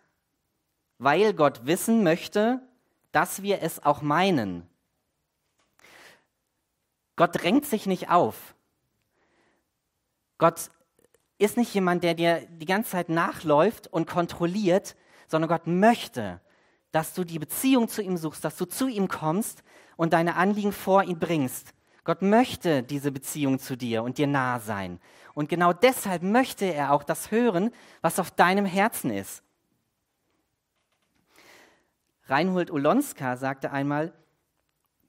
weil 0.97 1.33
Gott 1.33 1.65
wissen 1.65 2.03
möchte, 2.03 2.59
dass 3.11 3.43
wir 3.43 3.61
es 3.61 3.83
auch 3.83 4.01
meinen. 4.01 4.67
Gott 7.15 7.41
drängt 7.41 7.65
sich 7.65 7.85
nicht 7.85 8.09
auf. 8.09 8.55
Gott 10.39 10.71
ist 11.37 11.57
nicht 11.57 11.73
jemand, 11.73 12.03
der 12.03 12.15
dir 12.15 12.47
die 12.49 12.65
ganze 12.65 12.91
Zeit 12.91 13.09
nachläuft 13.09 13.87
und 13.87 14.07
kontrolliert, 14.07 14.95
sondern 15.27 15.49
Gott 15.49 15.67
möchte, 15.67 16.41
dass 16.91 17.13
du 17.13 17.23
die 17.23 17.39
Beziehung 17.39 17.87
zu 17.87 18.01
ihm 18.01 18.17
suchst, 18.17 18.43
dass 18.43 18.57
du 18.57 18.65
zu 18.65 18.87
ihm 18.87 19.07
kommst 19.07 19.63
und 19.95 20.13
deine 20.13 20.35
Anliegen 20.35 20.71
vor 20.71 21.03
ihn 21.03 21.19
bringst. 21.19 21.74
Gott 22.05 22.21
möchte 22.21 22.83
diese 22.83 23.11
Beziehung 23.11 23.59
zu 23.59 23.75
dir 23.75 24.03
und 24.03 24.19
dir 24.19 24.27
nah 24.27 24.59
sein. 24.59 25.01
Und 25.33 25.49
genau 25.49 25.73
deshalb 25.73 26.21
möchte 26.21 26.65
er 26.65 26.93
auch 26.93 27.03
das 27.03 27.31
hören, 27.31 27.71
was 28.01 28.19
auf 28.19 28.31
deinem 28.31 28.65
Herzen 28.65 29.09
ist. 29.09 29.43
Reinhold 32.27 32.71
Olonska 32.71 33.37
sagte 33.37 33.71
einmal, 33.71 34.13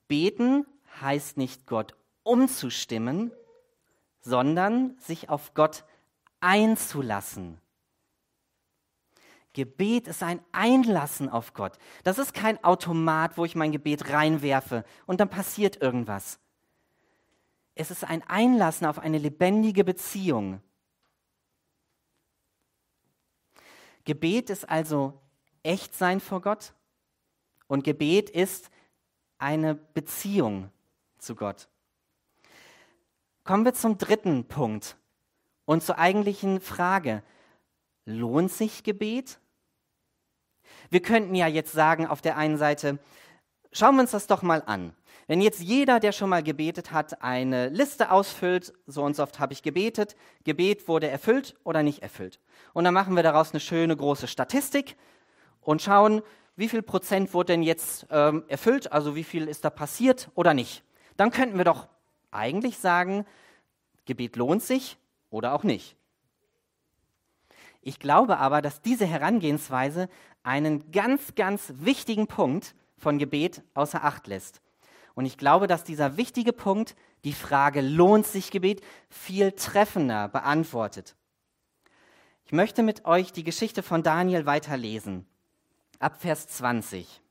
beten 0.07 0.65
heißt 0.99 1.37
nicht 1.37 1.67
Gott 1.67 1.95
umzustimmen, 2.23 3.31
sondern 4.19 4.97
sich 4.99 5.29
auf 5.29 5.53
Gott 5.53 5.85
einzulassen. 6.39 7.61
Gebet 9.53 10.07
ist 10.07 10.21
ein 10.21 10.39
Einlassen 10.51 11.29
auf 11.29 11.53
Gott. 11.53 11.77
Das 12.03 12.17
ist 12.17 12.33
kein 12.33 12.63
Automat, 12.63 13.37
wo 13.37 13.45
ich 13.45 13.55
mein 13.55 13.71
Gebet 13.71 14.11
reinwerfe 14.11 14.83
und 15.05 15.19
dann 15.19 15.29
passiert 15.29 15.81
irgendwas. 15.81 16.39
Es 17.79 17.91
ist 17.91 18.03
ein 18.03 18.23
Einlassen 18.23 18.87
auf 18.87 18.97
eine 18.97 19.19
lebendige 19.19 19.83
Beziehung. 19.83 20.61
Gebet 24.03 24.49
ist 24.49 24.67
also 24.67 25.21
Echtsein 25.61 26.19
vor 26.19 26.41
Gott 26.41 26.73
und 27.67 27.83
Gebet 27.83 28.31
ist 28.31 28.71
eine 29.37 29.75
Beziehung 29.75 30.71
zu 31.19 31.35
Gott. 31.35 31.67
Kommen 33.43 33.63
wir 33.63 33.75
zum 33.75 33.99
dritten 33.99 34.47
Punkt 34.47 34.97
und 35.65 35.83
zur 35.83 35.99
eigentlichen 35.99 36.61
Frage. 36.61 37.21
Lohnt 38.05 38.51
sich 38.51 38.83
Gebet? 38.83 39.39
Wir 40.89 41.01
könnten 41.03 41.35
ja 41.35 41.45
jetzt 41.45 41.73
sagen 41.73 42.07
auf 42.07 42.21
der 42.21 42.37
einen 42.37 42.57
Seite, 42.57 42.97
schauen 43.71 43.95
wir 43.95 44.01
uns 44.01 44.11
das 44.11 44.25
doch 44.25 44.41
mal 44.41 44.63
an. 44.65 44.95
Wenn 45.27 45.41
jetzt 45.41 45.61
jeder, 45.61 45.99
der 45.99 46.13
schon 46.13 46.29
mal 46.29 46.41
gebetet 46.41 46.93
hat, 46.93 47.21
eine 47.21 47.67
Liste 47.67 48.11
ausfüllt, 48.11 48.73
so 48.87 49.03
und 49.03 49.15
so 49.15 49.23
oft 49.23 49.39
habe 49.39 49.51
ich 49.51 49.61
gebetet, 49.61 50.15
Gebet 50.45 50.87
wurde 50.87 51.09
erfüllt 51.09 51.55
oder 51.65 51.83
nicht 51.83 52.01
erfüllt. 52.01 52.39
Und 52.73 52.85
dann 52.85 52.93
machen 52.93 53.15
wir 53.15 53.23
daraus 53.23 53.51
eine 53.51 53.59
schöne 53.59 53.95
große 53.95 54.27
Statistik 54.27 54.95
und 55.59 55.81
schauen, 55.81 56.21
wie 56.55 56.69
viel 56.69 56.81
Prozent 56.81 57.33
wurde 57.33 57.53
denn 57.53 57.61
jetzt 57.61 58.07
ähm, 58.09 58.45
erfüllt, 58.47 58.91
also 58.93 59.15
wie 59.15 59.25
viel 59.25 59.49
ist 59.49 59.65
da 59.65 59.69
passiert 59.69 60.29
oder 60.33 60.53
nicht. 60.53 60.83
Dann 61.17 61.29
könnten 61.29 61.57
wir 61.57 61.65
doch 61.65 61.89
eigentlich 62.31 62.77
sagen, 62.77 63.25
Gebet 64.05 64.37
lohnt 64.37 64.63
sich 64.63 64.97
oder 65.29 65.53
auch 65.53 65.63
nicht. 65.63 65.97
Ich 67.81 67.99
glaube 67.99 68.37
aber, 68.37 68.61
dass 68.61 68.81
diese 68.81 69.05
Herangehensweise 69.05 70.07
einen 70.43 70.91
ganz, 70.91 71.35
ganz 71.35 71.73
wichtigen 71.77 72.27
Punkt 72.27 72.75
von 72.97 73.17
Gebet 73.17 73.61
außer 73.73 74.03
Acht 74.03 74.27
lässt. 74.27 74.61
Und 75.17 75.25
ich 75.25 75.37
glaube, 75.37 75.67
dass 75.67 75.83
dieser 75.83 76.15
wichtige 76.15 76.53
Punkt 76.53 76.95
die 77.25 77.33
Frage, 77.33 77.81
lohnt 77.81 78.25
sich 78.25 78.51
Gebet, 78.51 78.81
viel 79.09 79.51
treffender 79.51 80.29
beantwortet. 80.29 81.17
Ich 82.45 82.53
möchte 82.53 82.83
mit 82.83 83.03
euch 83.03 83.33
die 83.33 83.43
Geschichte 83.43 83.83
von 83.83 84.03
Daniel 84.03 84.45
weiterlesen. 84.45 85.25
Ab 85.99 86.21
Vers 86.21 86.47
20. 86.47 87.21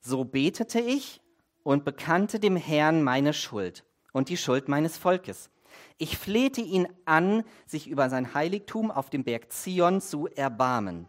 So 0.00 0.24
betete 0.24 0.80
ich 0.80 1.20
und 1.62 1.84
bekannte 1.84 2.40
dem 2.40 2.56
Herrn 2.56 3.04
meine 3.04 3.32
Schuld 3.32 3.84
und 4.12 4.28
die 4.28 4.36
Schuld 4.36 4.66
meines 4.68 4.96
Volkes 4.96 5.50
ich 5.98 6.18
flehte 6.18 6.60
ihn 6.60 6.88
an, 7.04 7.44
sich 7.66 7.88
über 7.88 8.10
sein 8.10 8.34
Heiligtum 8.34 8.90
auf 8.90 9.10
dem 9.10 9.24
Berg 9.24 9.52
Zion 9.52 10.00
zu 10.00 10.26
erbarmen. 10.28 11.08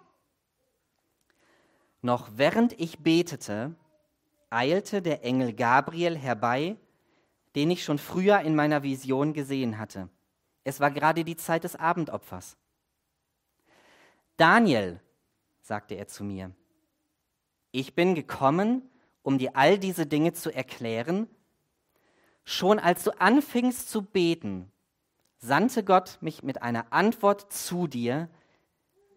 Noch 2.01 2.29
während 2.35 2.79
ich 2.79 2.99
betete, 2.99 3.75
eilte 4.49 5.01
der 5.01 5.23
Engel 5.23 5.53
Gabriel 5.53 6.17
herbei, 6.17 6.77
den 7.55 7.71
ich 7.71 7.83
schon 7.83 7.97
früher 7.97 8.39
in 8.41 8.55
meiner 8.55 8.83
Vision 8.83 9.33
gesehen 9.33 9.77
hatte. 9.77 10.09
Es 10.63 10.79
war 10.79 10.91
gerade 10.91 11.23
die 11.23 11.37
Zeit 11.37 11.63
des 11.63 11.75
Abendopfers. 11.75 12.57
Daniel, 14.35 14.99
sagte 15.61 15.95
er 15.95 16.07
zu 16.07 16.23
mir, 16.23 16.51
ich 17.71 17.95
bin 17.95 18.15
gekommen, 18.15 18.89
um 19.21 19.37
dir 19.37 19.55
all 19.55 19.77
diese 19.77 20.05
Dinge 20.05 20.33
zu 20.33 20.53
erklären. 20.53 21.27
Schon 22.43 22.79
als 22.79 23.03
du 23.03 23.11
anfingst 23.19 23.89
zu 23.89 24.01
beten, 24.01 24.71
sandte 25.39 25.83
Gott 25.83 26.17
mich 26.21 26.43
mit 26.43 26.61
einer 26.61 26.93
Antwort 26.93 27.51
zu 27.51 27.87
dir, 27.87 28.29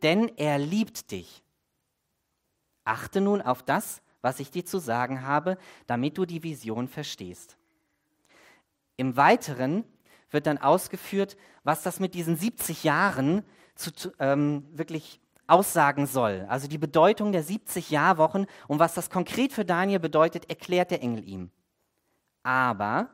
denn 0.03 0.29
er 0.37 0.59
liebt 0.59 1.11
dich. 1.11 1.45
Achte 2.85 3.21
nun 3.21 3.41
auf 3.41 3.63
das, 3.63 4.03
was 4.23 4.41
ich 4.41 4.51
dir 4.51 4.65
zu 4.65 4.79
sagen 4.79 5.23
habe, 5.23 5.57
damit 5.87 6.19
du 6.19 6.25
die 6.25 6.43
Vision 6.43 6.89
verstehst. 6.89 7.57
Im 8.97 9.17
Weiteren 9.17 9.85
wird 10.31 10.47
dann 10.47 10.59
ausgeführt, 10.59 11.37
was 11.65 11.83
das 11.83 12.01
mit 12.01 12.15
diesen 12.15 12.37
70 12.37 12.85
Jahren 12.85 13.45
zu, 13.75 13.91
ähm, 14.19 14.67
wirklich 14.73 15.21
aussagen 15.47 16.07
soll. 16.07 16.47
Also 16.49 16.69
die 16.69 16.79
Bedeutung 16.79 17.33
der 17.33 17.43
70 17.43 17.91
Jahrwochen 17.91 18.47
und 18.69 18.79
was 18.79 18.95
das 18.95 19.11
konkret 19.11 19.53
für 19.53 19.65
Daniel 19.65 19.99
bedeutet, 19.99 20.49
erklärt 20.49 20.91
der 20.91 21.03
Engel 21.03 21.27
ihm. 21.27 21.51
Aber 22.43 23.11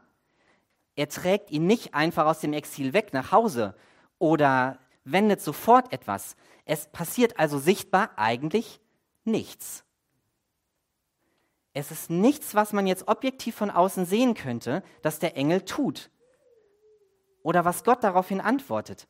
er 0.97 1.09
trägt 1.09 1.51
ihn 1.51 1.67
nicht 1.67 1.95
einfach 1.95 2.27
aus 2.27 2.41
dem 2.41 2.53
Exil 2.53 2.93
weg 2.93 3.13
nach 3.13 3.33
Hause 3.33 3.75
oder 4.19 4.79
wendet 5.05 5.41
sofort 5.41 5.93
etwas. 5.93 6.37
Es 6.65 6.89
passiert 6.89 7.39
also 7.39 7.59
sichtbar 7.59 8.11
eigentlich 8.17 8.81
nichts. 9.25 9.86
Es 11.77 11.91
ist 11.91 12.09
nichts, 12.09 12.55
was 12.55 12.73
man 12.73 12.87
jetzt 12.87 13.07
objektiv 13.07 13.55
von 13.55 13.71
außen 13.71 14.07
sehen 14.07 14.33
könnte, 14.33 14.83
dass 15.03 15.19
der 15.19 15.37
Engel 15.37 15.61
tut. 15.61 16.11
Oder 17.43 17.67
was 17.67 17.85
Gott 17.85 18.03
daraufhin 18.03 18.41
antwortet. 18.41 19.07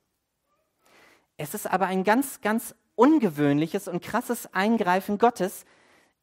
Es 1.36 1.54
ist 1.54 1.68
aber 1.68 1.86
ein 1.86 2.02
ganz, 2.02 2.40
ganz 2.40 2.74
ungewöhnliches 2.96 3.86
und 3.86 4.02
krasses 4.02 4.52
Eingreifen 4.52 5.16
Gottes. 5.16 5.64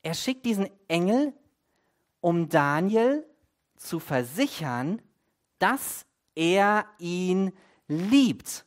Er 0.02 0.14
schickt 0.16 0.46
diesen 0.46 0.70
Engel, 0.90 1.32
um 2.20 2.50
Daniel 2.50 3.26
zu 3.78 4.02
versichern, 4.02 5.02
dass 5.60 6.06
er 6.36 6.86
ihn 7.00 7.54
liebt. 7.88 8.66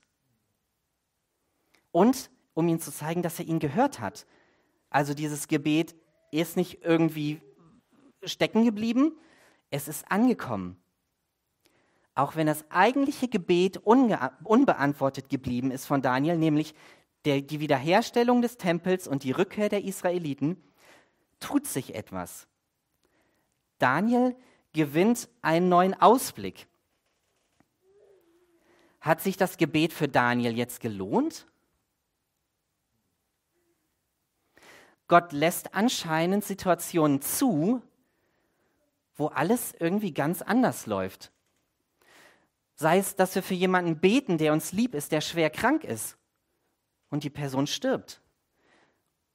Und 1.92 2.30
um 2.54 2.68
ihm 2.68 2.80
zu 2.80 2.90
zeigen, 2.90 3.20
dass 3.20 3.38
er 3.38 3.44
ihn 3.44 3.58
gehört 3.58 4.00
hat. 4.00 4.26
Also 4.88 5.12
dieses 5.12 5.46
Gebet 5.46 5.94
ist 6.30 6.56
nicht 6.56 6.82
irgendwie 6.82 7.42
stecken 8.26 8.64
geblieben, 8.64 9.12
es 9.70 9.88
ist 9.88 10.10
angekommen. 10.10 10.76
Auch 12.14 12.36
wenn 12.36 12.46
das 12.46 12.64
eigentliche 12.70 13.28
Gebet 13.28 13.78
unbeantwortet 13.78 15.28
geblieben 15.28 15.70
ist 15.70 15.86
von 15.86 16.02
Daniel, 16.02 16.38
nämlich 16.38 16.74
der, 17.24 17.42
die 17.42 17.60
Wiederherstellung 17.60 18.40
des 18.40 18.56
Tempels 18.56 19.06
und 19.06 19.24
die 19.24 19.32
Rückkehr 19.32 19.68
der 19.68 19.84
Israeliten, 19.84 20.62
tut 21.40 21.66
sich 21.66 21.94
etwas. 21.94 22.46
Daniel 23.78 24.34
gewinnt 24.72 25.28
einen 25.42 25.68
neuen 25.68 25.94
Ausblick. 26.00 26.66
Hat 29.00 29.20
sich 29.20 29.36
das 29.36 29.58
Gebet 29.58 29.92
für 29.92 30.08
Daniel 30.08 30.56
jetzt 30.56 30.80
gelohnt? 30.80 31.46
Gott 35.08 35.32
lässt 35.32 35.74
anscheinend 35.74 36.44
Situationen 36.44 37.22
zu, 37.22 37.82
wo 39.16 39.28
alles 39.28 39.74
irgendwie 39.78 40.12
ganz 40.12 40.42
anders 40.42 40.86
läuft. 40.86 41.32
Sei 42.74 42.98
es, 42.98 43.16
dass 43.16 43.34
wir 43.34 43.42
für 43.42 43.54
jemanden 43.54 43.98
beten, 43.98 44.36
der 44.38 44.52
uns 44.52 44.72
lieb 44.72 44.94
ist, 44.94 45.10
der 45.10 45.22
schwer 45.22 45.48
krank 45.48 45.82
ist 45.82 46.18
und 47.08 47.24
die 47.24 47.30
Person 47.30 47.66
stirbt. 47.66 48.20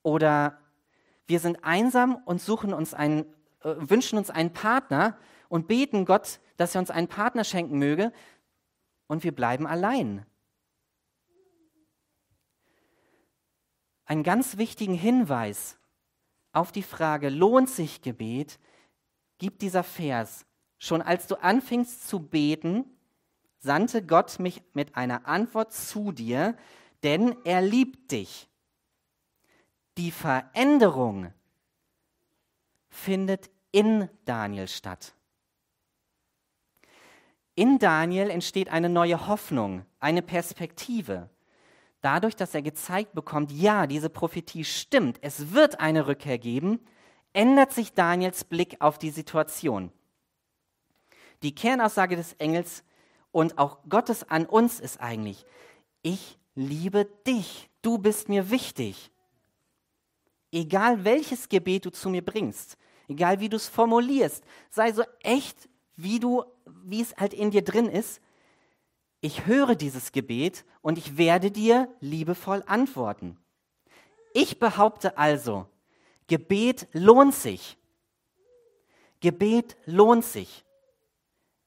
Oder 0.04 0.60
wir 1.26 1.40
sind 1.40 1.64
einsam 1.64 2.22
und 2.26 2.40
suchen 2.40 2.74
uns 2.74 2.94
einen, 2.94 3.26
äh, 3.64 3.74
wünschen 3.78 4.18
uns 4.18 4.30
einen 4.30 4.54
Partner 4.54 5.18
und 5.50 5.68
beten 5.68 6.06
Gott, 6.06 6.40
dass 6.58 6.76
er 6.76 6.80
uns 6.80 6.92
einen 6.92 7.08
Partner 7.08 7.44
schenken 7.44 7.80
möge 7.80 8.14
und 9.08 9.24
wir 9.24 9.34
bleiben 9.34 9.66
allein. 9.66 10.26
Einen 14.06 14.24
ganz 14.24 14.58
wichtigen 14.58 14.94
Hinweis 14.94 15.78
auf 16.52 16.72
die 16.72 16.84
Frage, 16.84 17.30
lohnt 17.30 17.70
sich 17.70 18.02
Gebet, 18.02 18.60
gibt 19.42 19.64
dieser 19.64 19.84
Vers. 19.84 20.46
Schon 20.78 21.02
als 21.02 21.26
du 21.26 21.36
anfingst 21.36 22.08
zu 22.08 22.20
beten, 22.20 22.86
sandte 23.58 24.06
Gott 24.06 24.38
mich 24.38 24.62
mit 24.74 24.96
einer 24.96 25.28
Antwort 25.28 25.74
zu 25.74 26.12
dir, 26.12 26.56
denn 27.02 27.36
er 27.44 27.64
liebt 27.64 28.12
dich. 28.12 28.48
Die 29.98 30.12
Veränderung 30.12 31.34
findet 32.90 33.50
in 33.72 34.10
Daniel 34.26 34.68
statt. 34.68 35.16
In 37.56 37.80
Daniel 37.80 38.30
entsteht 38.30 38.70
eine 38.70 38.90
neue 38.90 39.28
Hoffnung, 39.28 39.88
eine 40.00 40.22
Perspektive. 40.22 41.32
Dadurch, 42.02 42.36
dass 42.36 42.54
er 42.54 42.62
gezeigt 42.62 43.14
bekommt, 43.14 43.52
ja, 43.52 43.88
diese 43.88 44.12
Prophetie 44.12 44.66
stimmt, 44.66 45.18
es 45.24 45.52
wird 45.52 45.80
eine 45.80 46.06
Rückkehr 46.06 46.38
geben, 46.38 46.80
ändert 47.34 47.72
sich 47.72 47.94
Daniels 47.94 48.44
Blick 48.44 48.78
auf 48.80 48.98
die 48.98 49.10
Situation. 49.10 49.92
Die 51.44 51.56
Kernaussage 51.56 52.16
des 52.16 52.34
Engels 52.34 52.84
und 53.32 53.58
auch 53.58 53.80
Gottes 53.90 54.30
an 54.30 54.46
uns 54.46 54.80
ist 54.80 55.00
eigentlich, 55.00 55.46
ich 56.02 56.38
liebe 56.56 57.06
dich, 57.26 57.70
du 57.82 57.98
bist 57.98 58.30
mir 58.30 58.50
wichtig. 58.50 59.12
Egal 60.52 61.04
welches 61.06 61.50
Gebet 61.50 61.86
du 61.86 61.92
zu 61.92 62.10
mir 62.10 62.24
bringst, 62.24 62.78
egal 63.08 63.40
wie 63.40 63.50
du 63.50 63.58
es 63.58 63.70
formulierst, 63.70 64.44
sei 64.70 64.92
so 64.92 65.04
echt, 65.24 65.70
wie 65.96 66.20
du, 66.20 66.44
wie 66.84 67.02
es 67.02 67.16
halt 67.16 67.34
in 67.34 67.52
dir 67.52 67.64
drin 67.64 67.88
ist. 67.88 68.22
Ich 69.22 69.46
höre 69.46 69.76
dieses 69.76 70.12
Gebet 70.12 70.66
und 70.82 70.98
ich 70.98 71.18
werde 71.18 71.52
dir 71.52 71.88
liebevoll 72.00 72.64
antworten. 72.66 73.38
Ich 74.34 74.60
behaupte 74.60 75.18
also, 75.18 75.68
Gebet 76.32 76.88
lohnt 76.94 77.36
sich. 77.36 77.78
Gebet 79.20 79.76
lohnt 79.86 80.24
sich. 80.24 80.64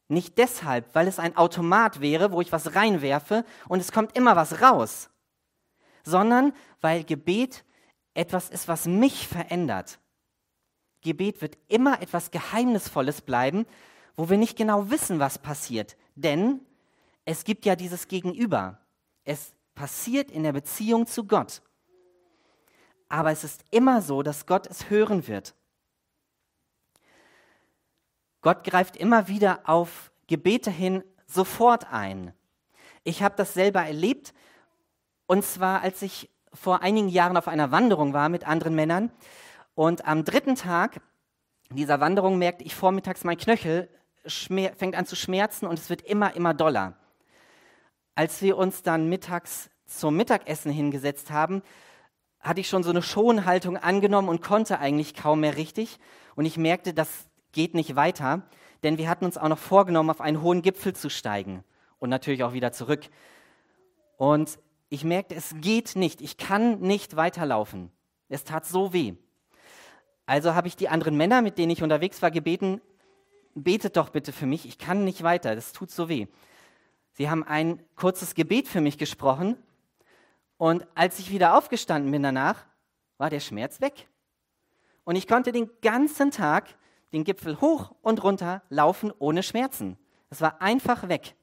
Nicht 0.08 0.38
deshalb, 0.38 0.94
weil 0.94 1.06
es 1.06 1.18
ein 1.18 1.36
Automat 1.36 2.00
wäre, 2.00 2.32
wo 2.32 2.40
ich 2.40 2.50
was 2.50 2.74
reinwerfe 2.74 3.44
und 3.68 3.80
es 3.80 3.92
kommt 3.92 4.16
immer 4.16 4.36
was 4.36 4.62
raus, 4.62 5.10
sondern 6.02 6.54
weil 6.80 7.04
Gebet 7.04 7.62
etwas 8.14 8.48
ist, 8.48 8.66
was 8.66 8.86
mich 8.86 9.28
verändert. 9.28 9.98
Gebet 11.02 11.42
wird 11.42 11.58
immer 11.68 12.00
etwas 12.00 12.30
Geheimnisvolles 12.30 13.20
bleiben, 13.20 13.66
wo 14.16 14.30
wir 14.30 14.38
nicht 14.38 14.56
genau 14.56 14.88
wissen, 14.88 15.18
was 15.18 15.38
passiert. 15.38 15.98
Denn 16.14 16.64
es 17.26 17.44
gibt 17.44 17.66
ja 17.66 17.76
dieses 17.76 18.08
Gegenüber. 18.08 18.80
Es 19.24 19.52
passiert 19.74 20.30
in 20.30 20.42
der 20.42 20.54
Beziehung 20.54 21.06
zu 21.06 21.24
Gott. 21.24 21.60
Aber 23.14 23.30
es 23.30 23.44
ist 23.44 23.62
immer 23.70 24.02
so, 24.02 24.24
dass 24.24 24.44
Gott 24.44 24.66
es 24.66 24.90
hören 24.90 25.28
wird. 25.28 25.54
Gott 28.40 28.64
greift 28.64 28.96
immer 28.96 29.28
wieder 29.28 29.60
auf 29.68 30.10
Gebete 30.26 30.68
hin 30.68 31.04
sofort 31.24 31.92
ein. 31.92 32.34
Ich 33.04 33.22
habe 33.22 33.36
das 33.36 33.54
selber 33.54 33.82
erlebt, 33.82 34.34
und 35.26 35.44
zwar 35.44 35.82
als 35.82 36.02
ich 36.02 36.28
vor 36.52 36.82
einigen 36.82 37.08
Jahren 37.08 37.36
auf 37.36 37.46
einer 37.46 37.70
Wanderung 37.70 38.14
war 38.14 38.28
mit 38.28 38.48
anderen 38.48 38.74
Männern. 38.74 39.12
Und 39.76 40.08
am 40.08 40.24
dritten 40.24 40.56
Tag 40.56 41.00
dieser 41.70 42.00
Wanderung 42.00 42.36
merkte 42.36 42.64
ich 42.64 42.74
vormittags, 42.74 43.22
mein 43.22 43.38
Knöchel 43.38 43.88
fängt 44.26 44.96
an 44.96 45.06
zu 45.06 45.14
schmerzen 45.14 45.66
und 45.68 45.78
es 45.78 45.88
wird 45.88 46.02
immer, 46.02 46.34
immer 46.34 46.52
doller. 46.52 46.96
Als 48.16 48.42
wir 48.42 48.56
uns 48.56 48.82
dann 48.82 49.08
mittags 49.08 49.70
zum 49.86 50.16
Mittagessen 50.16 50.72
hingesetzt 50.72 51.30
haben, 51.30 51.62
hatte 52.44 52.60
ich 52.60 52.68
schon 52.68 52.82
so 52.82 52.90
eine 52.90 53.02
Schonhaltung 53.02 53.76
angenommen 53.78 54.28
und 54.28 54.42
konnte 54.42 54.78
eigentlich 54.78 55.14
kaum 55.14 55.40
mehr 55.40 55.56
richtig. 55.56 55.98
Und 56.36 56.44
ich 56.44 56.58
merkte, 56.58 56.92
das 56.92 57.08
geht 57.52 57.74
nicht 57.74 57.96
weiter, 57.96 58.42
denn 58.82 58.98
wir 58.98 59.08
hatten 59.08 59.24
uns 59.24 59.38
auch 59.38 59.48
noch 59.48 59.58
vorgenommen, 59.58 60.10
auf 60.10 60.20
einen 60.20 60.42
hohen 60.42 60.60
Gipfel 60.60 60.94
zu 60.94 61.08
steigen 61.08 61.64
und 61.98 62.10
natürlich 62.10 62.44
auch 62.44 62.52
wieder 62.52 62.70
zurück. 62.70 63.08
Und 64.18 64.58
ich 64.90 65.04
merkte, 65.04 65.34
es 65.34 65.54
geht 65.56 65.96
nicht, 65.96 66.20
ich 66.20 66.36
kann 66.36 66.80
nicht 66.80 67.16
weiterlaufen. 67.16 67.90
Es 68.28 68.44
tat 68.44 68.66
so 68.66 68.92
weh. 68.92 69.14
Also 70.26 70.54
habe 70.54 70.68
ich 70.68 70.76
die 70.76 70.88
anderen 70.88 71.16
Männer, 71.16 71.42
mit 71.42 71.58
denen 71.58 71.70
ich 71.70 71.82
unterwegs 71.82 72.20
war, 72.20 72.30
gebeten, 72.30 72.80
betet 73.54 73.96
doch 73.96 74.10
bitte 74.10 74.32
für 74.32 74.46
mich, 74.46 74.66
ich 74.66 74.78
kann 74.78 75.04
nicht 75.04 75.22
weiter, 75.22 75.54
das 75.54 75.72
tut 75.72 75.90
so 75.90 76.08
weh. 76.08 76.26
Sie 77.12 77.30
haben 77.30 77.44
ein 77.44 77.82
kurzes 77.94 78.34
Gebet 78.34 78.68
für 78.68 78.80
mich 78.80 78.98
gesprochen 78.98 79.56
und 80.64 80.86
als 80.94 81.18
ich 81.18 81.30
wieder 81.30 81.58
aufgestanden 81.58 82.10
bin 82.10 82.22
danach, 82.22 82.64
war 83.18 83.28
der 83.28 83.40
Schmerz 83.40 83.82
weg. 83.82 84.08
Und 85.04 85.14
ich 85.14 85.28
konnte 85.28 85.52
den 85.52 85.68
ganzen 85.82 86.30
Tag 86.30 86.74
den 87.12 87.22
Gipfel 87.22 87.60
hoch 87.60 87.94
und 88.00 88.24
runter 88.24 88.62
laufen 88.70 89.12
ohne 89.18 89.42
Schmerzen. 89.42 89.98
Es 90.30 90.40
war 90.40 90.62
einfach 90.62 91.06
weg. 91.10 91.34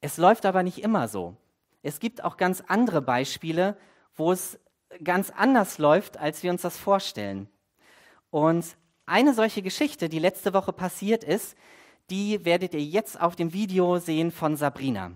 Es 0.00 0.16
läuft 0.16 0.46
aber 0.46 0.64
nicht 0.64 0.78
immer 0.78 1.06
so. 1.06 1.36
Es 1.84 2.00
gibt 2.00 2.24
auch 2.24 2.38
ganz 2.38 2.60
andere 2.66 3.02
Beispiele, 3.02 3.76
wo 4.16 4.32
es 4.32 4.58
ganz 5.04 5.30
anders 5.30 5.78
läuft, 5.78 6.16
als 6.16 6.42
wir 6.42 6.50
uns 6.50 6.62
das 6.62 6.76
vorstellen. 6.76 7.48
Und 8.30 8.76
eine 9.06 9.32
solche 9.32 9.62
Geschichte, 9.62 10.08
die 10.08 10.18
letzte 10.18 10.54
Woche 10.54 10.72
passiert 10.72 11.22
ist, 11.22 11.56
die 12.10 12.44
werdet 12.44 12.74
ihr 12.74 12.82
jetzt 12.82 13.20
auf 13.20 13.36
dem 13.36 13.52
Video 13.52 13.98
sehen 13.98 14.32
von 14.32 14.56
Sabrina. 14.56 15.12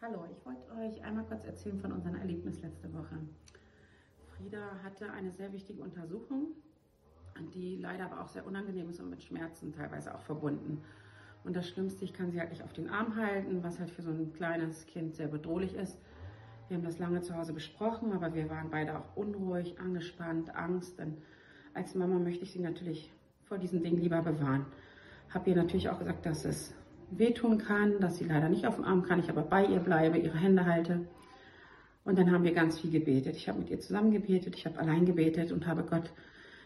Hallo, 0.00 0.24
ich 0.30 0.46
wollte 0.46 0.70
euch 0.80 1.02
einmal 1.04 1.24
kurz 1.24 1.44
erzählen 1.44 1.78
von 1.80 1.92
unserem 1.92 2.16
Erlebnis 2.16 2.62
letzte 2.62 2.92
Woche. 2.92 3.18
Frieda 4.36 4.82
hatte 4.84 5.10
eine 5.10 5.32
sehr 5.32 5.52
wichtige 5.52 5.82
Untersuchung 5.82 6.54
die 7.54 7.76
leider 7.76 8.06
aber 8.06 8.22
auch 8.22 8.28
sehr 8.28 8.46
unangenehm 8.46 8.88
ist 8.90 9.00
und 9.00 9.10
mit 9.10 9.22
Schmerzen 9.22 9.72
teilweise 9.72 10.14
auch 10.14 10.22
verbunden. 10.22 10.82
Und 11.44 11.54
das 11.54 11.68
Schlimmste, 11.68 12.04
ich 12.04 12.12
kann 12.12 12.30
sie 12.30 12.40
halt 12.40 12.50
nicht 12.50 12.62
auf 12.62 12.72
den 12.72 12.90
Arm 12.90 13.16
halten, 13.16 13.62
was 13.62 13.78
halt 13.78 13.90
für 13.90 14.02
so 14.02 14.10
ein 14.10 14.32
kleines 14.32 14.86
Kind 14.86 15.14
sehr 15.14 15.28
bedrohlich 15.28 15.74
ist. 15.74 15.98
Wir 16.68 16.76
haben 16.76 16.84
das 16.84 16.98
lange 16.98 17.22
zu 17.22 17.36
Hause 17.36 17.52
besprochen, 17.52 18.12
aber 18.12 18.34
wir 18.34 18.50
waren 18.50 18.70
beide 18.70 18.98
auch 18.98 19.16
unruhig, 19.16 19.78
angespannt, 19.80 20.54
Angst. 20.54 20.98
Denn 20.98 21.16
als 21.74 21.94
Mama 21.94 22.18
möchte 22.18 22.44
ich 22.44 22.52
sie 22.52 22.58
natürlich 22.58 23.12
vor 23.44 23.58
diesen 23.58 23.82
Dingen 23.82 23.98
lieber 23.98 24.20
bewahren. 24.20 24.66
Habe 25.30 25.50
ihr 25.50 25.56
natürlich 25.56 25.88
auch 25.88 25.98
gesagt, 25.98 26.26
dass 26.26 26.44
es 26.44 26.74
wehtun 27.10 27.58
kann, 27.58 28.00
dass 28.00 28.18
sie 28.18 28.24
leider 28.24 28.48
nicht 28.48 28.66
auf 28.66 28.76
dem 28.76 28.84
Arm 28.84 29.02
kann, 29.02 29.20
ich 29.20 29.30
aber 29.30 29.42
bei 29.42 29.64
ihr 29.64 29.80
bleibe, 29.80 30.18
ihre 30.18 30.38
Hände 30.38 30.66
halte. 30.66 31.06
Und 32.04 32.18
dann 32.18 32.32
haben 32.32 32.44
wir 32.44 32.52
ganz 32.52 32.80
viel 32.80 32.90
gebetet. 32.90 33.36
Ich 33.36 33.48
habe 33.48 33.58
mit 33.58 33.70
ihr 33.70 33.80
zusammen 33.80 34.10
gebetet, 34.10 34.54
ich 34.56 34.66
habe 34.66 34.78
allein 34.78 35.04
gebetet 35.04 35.52
und 35.52 35.66
habe 35.66 35.82
Gott 35.82 36.10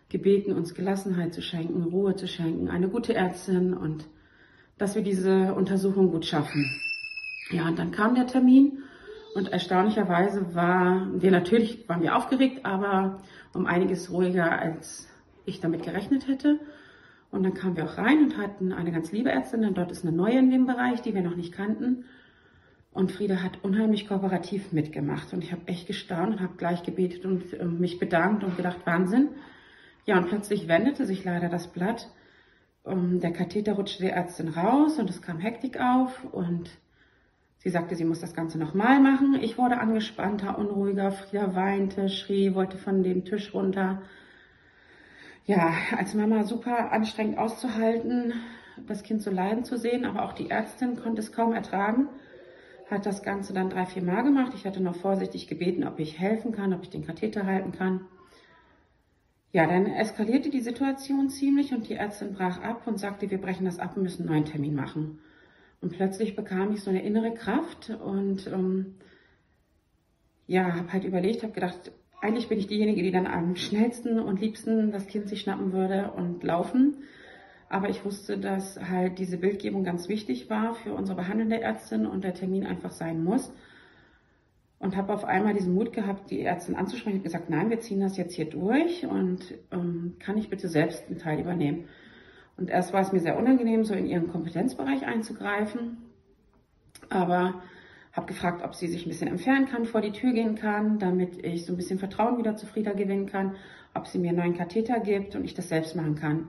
gebeten, 0.09 0.53
uns 0.53 0.75
Gelassenheit 0.75 1.35
zu 1.35 1.43
schenken, 1.43 1.85
Ruhe 1.85 2.15
zu 2.17 2.29
schenken, 2.29 2.69
eine 2.69 2.89
gute 2.89 3.15
Ärztin 3.15 3.75
und 3.75 4.07
dass 4.79 4.95
wir 4.95 5.03
diese 5.03 5.55
Untersuchung 5.55 6.11
gut 6.11 6.27
schaffen. 6.27 6.71
Ja, 7.51 7.67
und 7.69 7.79
dann 7.79 7.91
kam 7.91 8.15
der 8.15 8.27
Termin 8.27 8.83
und 9.35 9.49
erstaunlicherweise 9.49 10.55
war 10.55 11.09
wir 11.15 11.31
natürlich, 11.31 11.89
waren 11.89 12.03
wir 12.03 12.17
aufgeregt, 12.17 12.65
aber 12.65 13.23
um 13.55 13.67
einiges 13.67 14.11
ruhiger, 14.11 14.59
als 14.59 15.09
ich 15.45 15.61
damit 15.61 15.83
gerechnet 15.83 16.29
hätte. 16.29 16.61
Und 17.33 17.43
dann 17.43 17.55
kamen 17.55 17.77
wir 17.77 17.87
auch 17.87 17.99
rein 17.99 18.23
und 18.23 18.37
hatten 18.37 18.73
eine 18.73 18.93
ganz 18.93 19.11
liebe 19.11 19.31
Ärztin, 19.31 19.65
und 19.65 19.77
dort 19.77 19.91
ist 19.91 20.05
eine 20.05 20.15
neue 20.15 20.39
in 20.39 20.51
dem 20.51 20.67
Bereich, 20.67 21.01
die 21.03 21.15
wir 21.15 21.23
noch 21.23 21.35
nicht 21.35 21.53
kannten. 21.53 22.05
Und 22.93 23.11
Frieda 23.11 23.43
hat 23.43 23.65
unheimlich 23.65 24.07
kooperativ 24.07 24.71
mitgemacht. 24.71 25.33
Und 25.33 25.43
ich 25.43 25.51
habe 25.51 25.67
echt 25.67 25.87
gestaunt 25.87 26.35
und 26.35 26.41
habe 26.41 26.59
gleich 26.59 26.83
gebetet 26.83 27.25
und 27.25 27.55
äh, 27.55 27.65
mich 27.65 27.99
bedankt 27.99 28.45
und 28.45 28.57
gedacht, 28.57 28.81
Wahnsinn, 28.85 29.31
ja, 30.05 30.19
und 30.19 30.29
plötzlich 30.29 30.69
wendete 30.69 31.07
sich 31.07 31.25
leider 31.25 31.49
das 31.49 31.69
Blatt. 31.69 32.09
Um, 32.85 33.21
der 33.21 33.33
Katheter 33.33 33.75
rutschte 33.75 34.03
der 34.03 34.15
Ärztin 34.15 34.49
raus 34.49 34.99
und 34.99 35.09
es 35.09 35.23
kam 35.23 35.39
Hektik 35.39 35.81
auf 35.81 36.25
und 36.33 36.69
sie 37.59 37.71
sagte, 37.71 37.95
sie 37.95 38.05
muss 38.05 38.21
das 38.21 38.35
Ganze 38.35 38.59
nochmal 38.59 39.01
machen. 39.01 39.39
Ich 39.41 39.57
wurde 39.57 39.79
angespannter, 39.79 40.59
unruhiger, 40.59 41.13
Frieda 41.13 41.55
weinte, 41.55 42.09
schrie, 42.09 42.55
wollte 42.55 42.79
von 42.79 43.05
dem 43.05 43.25
Tisch 43.25 43.55
runter. 43.55 44.03
Ja, 45.45 45.75
als 45.97 46.15
Mama 46.15 46.45
super 46.45 46.93
anstrengend 46.93 47.37
auszuhalten, 47.37 48.33
das 48.87 49.03
Kind 49.03 49.23
so 49.23 49.31
leiden 49.31 49.65
zu 49.65 49.77
sehen, 49.77 50.05
aber 50.05 50.25
auch 50.25 50.35
die 50.35 50.51
Ärztin 50.51 50.97
konnte 50.97 51.21
es 51.21 51.33
kaum 51.33 51.53
ertragen, 51.53 52.09
hat 52.89 53.07
das 53.07 53.25
Ganze 53.25 53.53
dann 53.53 53.69
drei, 53.69 53.87
vier 53.87 54.05
Mal 54.05 54.23
gemacht. 54.23 54.53
Ich 54.55 54.67
hatte 54.67 54.81
noch 54.81 54.95
vorsichtig 54.95 55.49
gebeten, 55.49 55.85
ob 55.85 55.99
ich 55.99 56.21
helfen 56.21 56.53
kann, 56.53 56.73
ob 56.73 56.83
ich 56.83 56.91
den 56.91 57.05
Katheter 57.05 57.45
halten 57.45 57.73
kann. 57.73 58.03
Ja, 59.51 59.67
dann 59.67 59.87
eskalierte 59.87 60.49
die 60.49 60.61
Situation 60.61 61.29
ziemlich 61.29 61.75
und 61.75 61.89
die 61.89 61.95
Ärztin 61.95 62.35
brach 62.35 62.63
ab 62.63 62.87
und 62.87 62.99
sagte, 62.99 63.31
wir 63.31 63.41
brechen 63.41 63.65
das 63.65 63.81
ab 63.81 63.97
und 63.97 64.05
müssen 64.05 64.23
einen 64.23 64.31
neuen 64.31 64.45
Termin 64.45 64.75
machen. 64.75 65.19
Und 65.81 65.93
plötzlich 65.93 66.37
bekam 66.37 66.73
ich 66.73 66.83
so 66.83 66.91
eine 66.91 67.03
innere 67.03 67.35
Kraft 67.35 67.91
und 67.91 68.47
ähm, 68.47 68.95
ja, 70.47 70.77
habe 70.77 70.93
halt 70.93 71.05
überlegt, 71.05 71.43
habe 71.43 71.53
gedacht, 71.53 71.91
eigentlich 72.23 72.49
bin 72.49 72.59
ich 72.59 72.69
diejenige, 72.69 73.03
die 73.03 73.11
dann 73.11 73.27
am 73.27 73.57
schnellsten 73.57 74.19
und 74.21 74.41
liebsten 74.41 74.93
das 74.93 75.09
Kind 75.09 75.29
sich 75.29 75.41
schnappen 75.41 75.73
würde 75.73 76.13
und 76.17 76.43
laufen. 76.43 77.03
Aber 77.69 77.89
ich 77.89 78.05
wusste, 78.05 78.39
dass 78.39 78.79
halt 78.81 79.19
diese 79.19 79.39
Bildgebung 79.39 79.83
ganz 79.83 80.09
wichtig 80.09 80.49
war 80.49 80.75
für 80.75 80.95
unsere 80.95 81.17
behandelnde 81.17 81.61
Ärztin 81.61 82.07
und 82.07 82.23
der 82.23 82.35
Termin 82.35 82.65
einfach 82.65 82.93
sein 82.93 83.25
muss 83.25 83.53
und 84.79 84.97
habe 84.97 85.13
auf 85.13 85.25
einmal 85.25 85.55
diesen 85.55 85.75
Mut 85.75 85.93
gehabt, 85.93 86.31
die 86.31 86.43
Ärztin 86.43 86.77
anzusprechen. 86.77 87.17
Habe 87.17 87.25
gesagt, 87.25 87.51
nein, 87.51 87.71
wir 87.71 87.81
ziehen 87.81 88.01
das 88.01 88.17
jetzt 88.17 88.35
hier 88.35 88.49
durch 88.49 89.05
und 89.05 89.55
ähm, 89.73 90.15
kann 90.21 90.39
ich 90.39 90.49
bitte 90.49 90.69
selbst 90.69 91.09
einen 91.09 91.19
Teil 91.19 91.41
übernehmen. 91.41 91.89
Und 92.57 92.71
erst 92.71 92.93
war 92.93 93.01
es 93.01 93.13
mir 93.13 93.21
sehr 93.21 93.39
unangenehm, 93.39 93.85
so 93.85 93.95
in 93.95 94.07
ihren 94.07 94.29
Kompetenzbereich 94.29 95.07
einzugreifen, 95.07 95.99
aber 97.09 97.63
habe 98.13 98.27
gefragt, 98.27 98.63
ob 98.63 98.75
sie 98.75 98.89
sich 98.89 99.07
ein 99.07 99.09
bisschen 99.09 99.29
entfernen 99.29 99.67
kann, 99.67 99.87
vor 99.87 100.03
die 100.03 100.13
Tür 100.13 100.33
gehen 100.33 100.55
kann, 100.55 100.99
damit 100.99 101.45
ich 101.45 101.65
so 101.65 101.73
ein 101.73 101.77
bisschen 101.77 101.99
Vertrauen 101.99 102.39
wieder 102.39 102.57
zu 102.57 102.67
Frieda 102.67 102.93
gewinnen 102.93 103.27
kann, 103.27 103.57
ob 103.95 104.07
sie 104.07 104.19
mir 104.19 104.29
einen 104.29 104.39
neuen 104.39 104.57
Katheter 104.57 105.01
gibt 105.01 105.35
und 105.35 105.45
ich 105.45 105.55
das 105.55 105.69
selbst 105.69 105.97
machen 105.97 106.15
kann. 106.15 106.49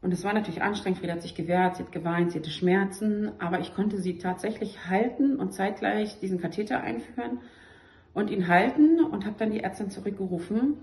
Und 0.00 0.12
es 0.12 0.22
war 0.22 0.32
natürlich 0.32 0.62
anstrengend. 0.62 1.00
Frieda 1.00 1.14
hat 1.14 1.22
sich 1.22 1.34
gewehrt, 1.34 1.76
sie 1.76 1.82
hat 1.82 1.90
geweint, 1.90 2.30
sie 2.30 2.38
hatte 2.38 2.50
Schmerzen, 2.50 3.32
aber 3.40 3.58
ich 3.58 3.74
konnte 3.74 3.98
sie 3.98 4.18
tatsächlich 4.18 4.88
halten 4.88 5.36
und 5.36 5.52
zeitgleich 5.52 6.20
diesen 6.20 6.40
Katheter 6.40 6.80
einführen 6.80 7.38
und 8.14 8.30
ihn 8.30 8.46
halten 8.46 9.00
und 9.00 9.26
habe 9.26 9.34
dann 9.36 9.50
die 9.50 9.60
Ärztin 9.60 9.90
zurückgerufen. 9.90 10.76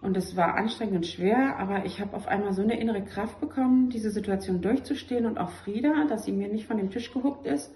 Und 0.00 0.16
es 0.16 0.36
war 0.36 0.54
anstrengend 0.54 0.94
und 0.94 1.06
schwer, 1.06 1.58
aber 1.58 1.84
ich 1.84 2.00
habe 2.00 2.16
auf 2.16 2.28
einmal 2.28 2.52
so 2.52 2.62
eine 2.62 2.80
innere 2.80 3.02
Kraft 3.02 3.40
bekommen, 3.40 3.90
diese 3.90 4.10
Situation 4.10 4.62
durchzustehen 4.62 5.26
und 5.26 5.38
auch 5.38 5.50
Frieda, 5.50 6.06
dass 6.08 6.24
sie 6.24 6.32
mir 6.32 6.48
nicht 6.48 6.66
von 6.66 6.76
dem 6.76 6.90
Tisch 6.90 7.12
gehuckt 7.12 7.46
ist 7.46 7.74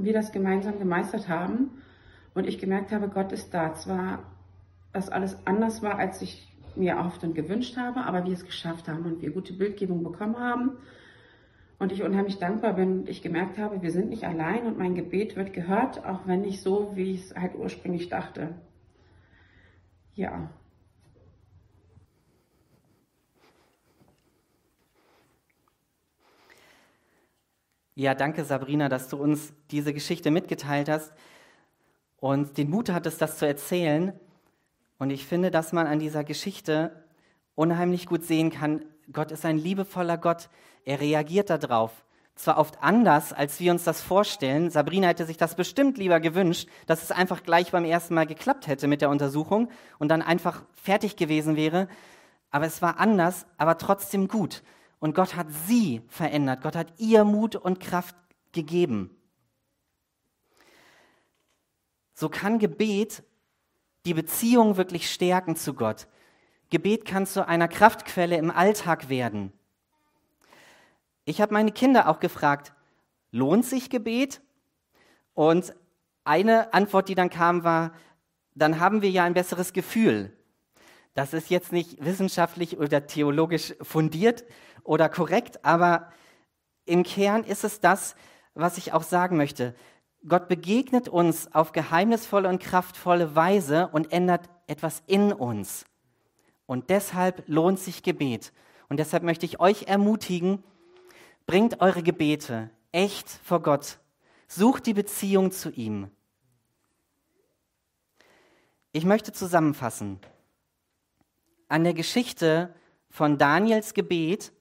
und 0.00 0.06
wir 0.06 0.14
das 0.14 0.32
gemeinsam 0.32 0.78
gemeistert 0.78 1.28
haben. 1.28 1.82
Und 2.32 2.46
ich 2.46 2.58
gemerkt 2.58 2.90
habe, 2.90 3.08
Gott 3.08 3.32
ist 3.32 3.52
da. 3.52 3.74
Zwar, 3.74 4.22
dass 4.94 5.10
alles 5.10 5.46
anders 5.46 5.82
war, 5.82 5.98
als 5.98 6.22
ich 6.22 6.48
mir 6.74 6.92
erhofft 6.92 7.22
und 7.22 7.34
gewünscht 7.34 7.76
habe, 7.76 8.00
aber 8.00 8.24
wir 8.24 8.32
es 8.32 8.46
geschafft 8.46 8.88
haben 8.88 9.04
und 9.04 9.20
wir 9.20 9.30
gute 9.30 9.52
Bildgebung 9.52 10.02
bekommen 10.02 10.38
haben. 10.38 10.78
Und 11.78 11.92
ich 11.92 12.02
unheimlich 12.02 12.38
dankbar 12.38 12.74
bin, 12.74 13.06
ich 13.08 13.20
gemerkt 13.20 13.58
habe, 13.58 13.82
wir 13.82 13.90
sind 13.90 14.08
nicht 14.08 14.24
allein 14.24 14.64
und 14.66 14.78
mein 14.78 14.94
Gebet 14.94 15.36
wird 15.36 15.52
gehört, 15.52 16.04
auch 16.06 16.26
wenn 16.26 16.42
nicht 16.42 16.62
so, 16.62 16.92
wie 16.94 17.12
ich 17.12 17.24
es 17.24 17.36
halt 17.36 17.54
ursprünglich 17.54 18.08
dachte. 18.08 18.54
Ja. 20.14 20.50
Ja, 28.00 28.14
danke 28.14 28.46
Sabrina, 28.46 28.88
dass 28.88 29.08
du 29.08 29.18
uns 29.18 29.52
diese 29.70 29.92
Geschichte 29.92 30.30
mitgeteilt 30.30 30.88
hast 30.88 31.12
und 32.16 32.56
den 32.56 32.70
Mut 32.70 32.88
hattest, 32.88 33.20
das 33.20 33.36
zu 33.36 33.46
erzählen. 33.46 34.18
Und 34.98 35.10
ich 35.10 35.26
finde, 35.26 35.50
dass 35.50 35.74
man 35.74 35.86
an 35.86 35.98
dieser 35.98 36.24
Geschichte 36.24 37.04
unheimlich 37.56 38.06
gut 38.06 38.24
sehen 38.24 38.48
kann, 38.50 38.86
Gott 39.12 39.30
ist 39.32 39.44
ein 39.44 39.58
liebevoller 39.58 40.16
Gott. 40.16 40.48
Er 40.86 40.98
reagiert 40.98 41.50
darauf. 41.50 42.06
Zwar 42.36 42.56
oft 42.56 42.82
anders, 42.82 43.34
als 43.34 43.60
wir 43.60 43.70
uns 43.70 43.84
das 43.84 44.00
vorstellen. 44.00 44.70
Sabrina 44.70 45.08
hätte 45.08 45.26
sich 45.26 45.36
das 45.36 45.54
bestimmt 45.54 45.98
lieber 45.98 46.20
gewünscht, 46.20 46.70
dass 46.86 47.02
es 47.02 47.12
einfach 47.12 47.42
gleich 47.42 47.70
beim 47.70 47.84
ersten 47.84 48.14
Mal 48.14 48.26
geklappt 48.26 48.66
hätte 48.66 48.88
mit 48.88 49.02
der 49.02 49.10
Untersuchung 49.10 49.68
und 49.98 50.08
dann 50.08 50.22
einfach 50.22 50.62
fertig 50.72 51.16
gewesen 51.16 51.54
wäre. 51.54 51.86
Aber 52.50 52.64
es 52.64 52.80
war 52.80 52.98
anders, 52.98 53.44
aber 53.58 53.76
trotzdem 53.76 54.26
gut. 54.26 54.62
Und 55.00 55.14
Gott 55.14 55.34
hat 55.34 55.48
sie 55.66 56.02
verändert. 56.08 56.62
Gott 56.62 56.76
hat 56.76 56.92
ihr 56.98 57.24
Mut 57.24 57.56
und 57.56 57.80
Kraft 57.80 58.14
gegeben. 58.52 59.16
So 62.14 62.28
kann 62.28 62.58
Gebet 62.58 63.22
die 64.04 64.14
Beziehung 64.14 64.76
wirklich 64.76 65.10
stärken 65.10 65.56
zu 65.56 65.74
Gott. 65.74 66.06
Gebet 66.68 67.04
kann 67.04 67.26
zu 67.26 67.46
einer 67.48 67.66
Kraftquelle 67.66 68.36
im 68.36 68.50
Alltag 68.50 69.08
werden. 69.08 69.52
Ich 71.24 71.40
habe 71.40 71.52
meine 71.52 71.72
Kinder 71.72 72.08
auch 72.08 72.20
gefragt, 72.20 72.72
lohnt 73.32 73.64
sich 73.64 73.90
Gebet? 73.90 74.40
Und 75.34 75.74
eine 76.24 76.72
Antwort, 76.74 77.08
die 77.08 77.14
dann 77.14 77.30
kam, 77.30 77.64
war, 77.64 77.92
dann 78.54 78.80
haben 78.80 79.02
wir 79.02 79.10
ja 79.10 79.24
ein 79.24 79.34
besseres 79.34 79.72
Gefühl. 79.72 80.36
Das 81.14 81.32
ist 81.32 81.50
jetzt 81.50 81.72
nicht 81.72 82.04
wissenschaftlich 82.04 82.78
oder 82.78 83.06
theologisch 83.06 83.74
fundiert 83.82 84.44
oder 84.84 85.08
korrekt, 85.08 85.64
aber 85.64 86.12
im 86.84 87.02
Kern 87.02 87.44
ist 87.44 87.64
es 87.64 87.80
das, 87.80 88.14
was 88.54 88.78
ich 88.78 88.92
auch 88.92 89.02
sagen 89.02 89.36
möchte. 89.36 89.74
Gott 90.26 90.48
begegnet 90.48 91.08
uns 91.08 91.52
auf 91.54 91.72
geheimnisvolle 91.72 92.48
und 92.48 92.60
kraftvolle 92.60 93.34
Weise 93.34 93.88
und 93.88 94.12
ändert 94.12 94.48
etwas 94.66 95.02
in 95.06 95.32
uns. 95.32 95.84
Und 96.66 96.90
deshalb 96.90 97.42
lohnt 97.48 97.78
sich 97.78 98.02
Gebet. 98.02 98.52
Und 98.88 98.98
deshalb 98.98 99.22
möchte 99.22 99.46
ich 99.46 99.60
euch 99.60 99.84
ermutigen, 99.84 100.62
bringt 101.46 101.80
eure 101.80 102.02
Gebete 102.02 102.70
echt 102.92 103.28
vor 103.28 103.62
Gott. 103.62 103.98
Sucht 104.46 104.86
die 104.86 104.94
Beziehung 104.94 105.52
zu 105.52 105.70
ihm. 105.70 106.10
Ich 108.92 109.04
möchte 109.04 109.32
zusammenfassen. 109.32 110.20
An 111.70 111.84
der 111.84 111.94
Geschichte 111.94 112.74
von 113.10 113.38
Daniels 113.38 113.94
Gebet 113.94 114.52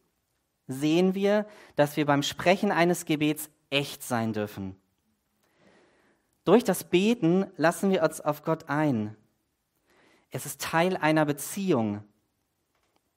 sehen 0.67 1.15
wir, 1.15 1.47
dass 1.75 1.97
wir 1.97 2.05
beim 2.05 2.21
Sprechen 2.21 2.71
eines 2.71 3.05
Gebets 3.05 3.49
echt 3.71 4.03
sein 4.03 4.31
dürfen. 4.31 4.79
Durch 6.45 6.63
das 6.63 6.83
Beten 6.83 7.47
lassen 7.57 7.89
wir 7.89 8.03
uns 8.03 8.21
auf 8.21 8.43
Gott 8.43 8.69
ein. 8.69 9.17
Es 10.29 10.45
ist 10.45 10.61
Teil 10.61 10.97
einer 10.97 11.25
Beziehung. 11.25 12.03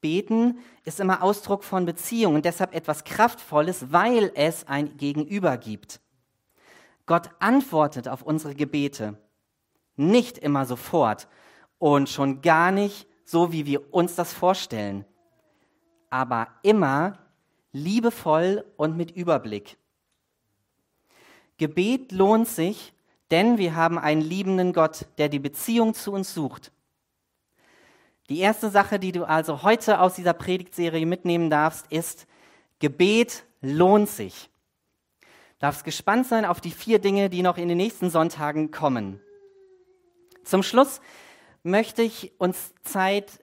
Beten 0.00 0.61
ist 0.85 0.98
immer 0.98 1.22
Ausdruck 1.22 1.62
von 1.62 1.85
Beziehung 1.85 2.37
und 2.37 2.46
deshalb 2.46 2.74
etwas 2.74 3.05
Kraftvolles, 3.05 3.92
weil 3.92 4.33
es 4.35 4.66
ein 4.66 4.96
Gegenüber 4.96 5.59
gibt. 5.59 6.00
Gott 7.05 7.28
antwortet 7.40 8.09
auf 8.09 8.22
unsere 8.22 8.55
Gebete. 8.55 9.18
Nicht 9.96 10.38
immer 10.38 10.64
sofort 10.64 11.28
und 11.76 12.09
schon 12.09 12.40
gar 12.40 12.70
nicht 12.70 13.07
so, 13.24 13.52
wie 13.52 13.66
wir 13.66 13.92
uns 13.94 14.14
das 14.14 14.32
vorstellen, 14.32 15.04
aber 16.11 16.48
immer 16.62 17.18
liebevoll 17.72 18.64
und 18.76 18.96
mit 18.96 19.11
Überblick. 19.11 19.76
Gebet 21.56 22.12
lohnt 22.12 22.48
sich, 22.48 22.92
denn 23.30 23.56
wir 23.56 23.74
haben 23.74 23.98
einen 23.98 24.20
liebenden 24.20 24.72
Gott, 24.72 25.06
der 25.18 25.28
die 25.28 25.38
Beziehung 25.38 25.94
zu 25.94 26.12
uns 26.12 26.35
sucht. 26.35 26.72
Die 28.28 28.40
erste 28.40 28.70
Sache, 28.70 28.98
die 28.98 29.12
du 29.12 29.24
also 29.24 29.62
heute 29.62 30.00
aus 30.00 30.14
dieser 30.14 30.32
Predigtserie 30.32 31.06
mitnehmen 31.06 31.50
darfst, 31.50 31.90
ist, 31.90 32.26
Gebet 32.78 33.44
lohnt 33.61 34.08
sich. 34.08 34.50
Du 35.20 35.66
darfst 35.66 35.85
gespannt 35.85 36.26
sein 36.26 36.44
auf 36.44 36.61
die 36.61 36.70
vier 36.70 36.98
Dinge, 36.98 37.30
die 37.30 37.42
noch 37.42 37.56
in 37.56 37.68
den 37.68 37.76
nächsten 37.76 38.11
Sonntagen 38.11 38.70
kommen. 38.70 39.20
Zum 40.44 40.62
Schluss 40.62 41.00
möchte 41.62 42.03
ich 42.03 42.33
uns 42.38 42.72
Zeit 42.83 43.42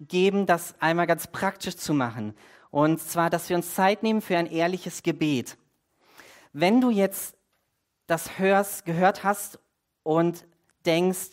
geben, 0.00 0.46
das 0.46 0.74
einmal 0.80 1.06
ganz 1.06 1.26
praktisch 1.26 1.76
zu 1.76 1.94
machen. 1.94 2.34
Und 2.70 3.00
zwar, 3.00 3.30
dass 3.30 3.48
wir 3.48 3.56
uns 3.56 3.74
Zeit 3.74 4.02
nehmen 4.02 4.20
für 4.20 4.36
ein 4.36 4.46
ehrliches 4.46 5.02
Gebet. 5.02 5.56
Wenn 6.52 6.80
du 6.80 6.90
jetzt 6.90 7.36
das 8.06 8.38
hörst, 8.38 8.84
gehört 8.84 9.24
hast 9.24 9.58
und 10.02 10.46
denkst, 10.86 11.30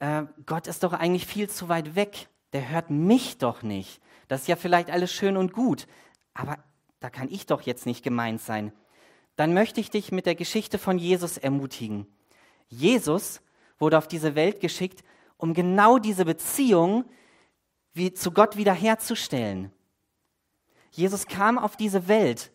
äh, 0.00 0.24
Gott 0.46 0.66
ist 0.66 0.82
doch 0.82 0.92
eigentlich 0.92 1.26
viel 1.26 1.48
zu 1.48 1.68
weit 1.68 1.94
weg, 1.94 2.28
der 2.52 2.68
hört 2.68 2.90
mich 2.90 3.38
doch 3.38 3.62
nicht. 3.62 4.00
Das 4.28 4.42
ist 4.42 4.48
ja 4.48 4.56
vielleicht 4.56 4.90
alles 4.90 5.12
schön 5.12 5.36
und 5.36 5.52
gut, 5.52 5.86
aber 6.34 6.58
da 7.00 7.10
kann 7.10 7.28
ich 7.30 7.46
doch 7.46 7.62
jetzt 7.62 7.86
nicht 7.86 8.02
gemeint 8.02 8.40
sein. 8.40 8.72
Dann 9.36 9.54
möchte 9.54 9.80
ich 9.80 9.90
dich 9.90 10.12
mit 10.12 10.26
der 10.26 10.34
Geschichte 10.34 10.78
von 10.78 10.98
Jesus 10.98 11.38
ermutigen. 11.38 12.06
Jesus 12.68 13.40
wurde 13.78 13.98
auf 13.98 14.06
diese 14.06 14.34
Welt 14.34 14.60
geschickt, 14.60 15.02
um 15.42 15.54
genau 15.54 15.98
diese 15.98 16.24
Beziehung 16.24 17.04
wie 17.94 18.14
zu 18.14 18.30
Gott 18.30 18.56
wiederherzustellen. 18.56 19.72
Jesus 20.92 21.26
kam 21.26 21.58
auf 21.58 21.76
diese 21.76 22.06
Welt, 22.06 22.52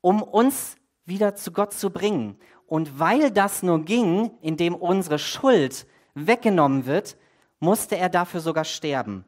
um 0.00 0.22
uns 0.22 0.76
wieder 1.04 1.34
zu 1.34 1.52
Gott 1.52 1.74
zu 1.74 1.90
bringen. 1.90 2.38
Und 2.66 2.98
weil 2.98 3.30
das 3.30 3.62
nur 3.62 3.84
ging, 3.84 4.30
indem 4.40 4.74
unsere 4.74 5.18
Schuld 5.18 5.86
weggenommen 6.14 6.86
wird, 6.86 7.18
musste 7.60 7.98
er 7.98 8.08
dafür 8.08 8.40
sogar 8.40 8.64
sterben. 8.64 9.26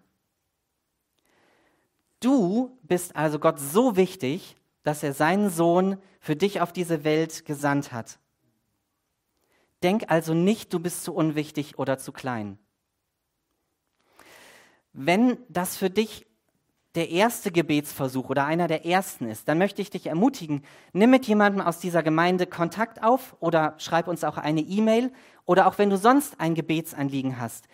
Du 2.20 2.78
bist 2.84 3.14
also 3.14 3.38
Gott 3.38 3.61
so 3.61 3.96
wichtig, 3.96 4.57
dass 4.82 5.02
er 5.02 5.12
seinen 5.12 5.50
Sohn 5.50 5.98
für 6.20 6.36
dich 6.36 6.62
auf 6.62 6.72
diese 6.72 7.05
Welt 7.05 7.44
gesandt 7.44 7.92
hat. 7.92 8.18
Denk 9.82 10.11
also 10.11 10.32
nicht, 10.32 10.72
du 10.72 10.80
bist 10.80 11.05
zu 11.05 11.12
unwichtig 11.12 11.78
oder 11.78 11.98
zu 11.98 12.11
klein. 12.11 12.59
Wenn 14.95 15.38
das 15.49 15.76
für 15.76 15.90
dich 15.90 16.24
der 16.95 17.11
erste 17.11 17.51
Gebetsversuch 17.51 18.30
oder 18.30 18.47
einer 18.47 18.68
der 18.68 18.86
ersten 18.86 19.28
ist, 19.28 19.49
dann 19.49 19.59
möchte 19.59 19.82
ich 19.82 19.90
dich 19.90 20.07
ermutigen, 20.07 20.62
nimm 20.92 21.11
mit 21.11 21.26
jemandem 21.26 21.61
aus 21.61 21.80
dieser 21.80 22.05
Gemeinde 22.05 22.47
Kontakt 22.47 23.03
auf 23.03 23.36
oder 23.40 23.74
schreib 23.78 24.07
uns 24.07 24.22
auch 24.22 24.38
eine 24.38 24.61
E-Mail 24.61 25.12
oder 25.47 25.66
auch 25.66 25.78
wenn 25.78 25.90
du 25.90 25.99
sonst 25.99 26.38
ein 26.38 26.55
Gebetsanliegen 26.55 27.40
hast. 27.40 27.66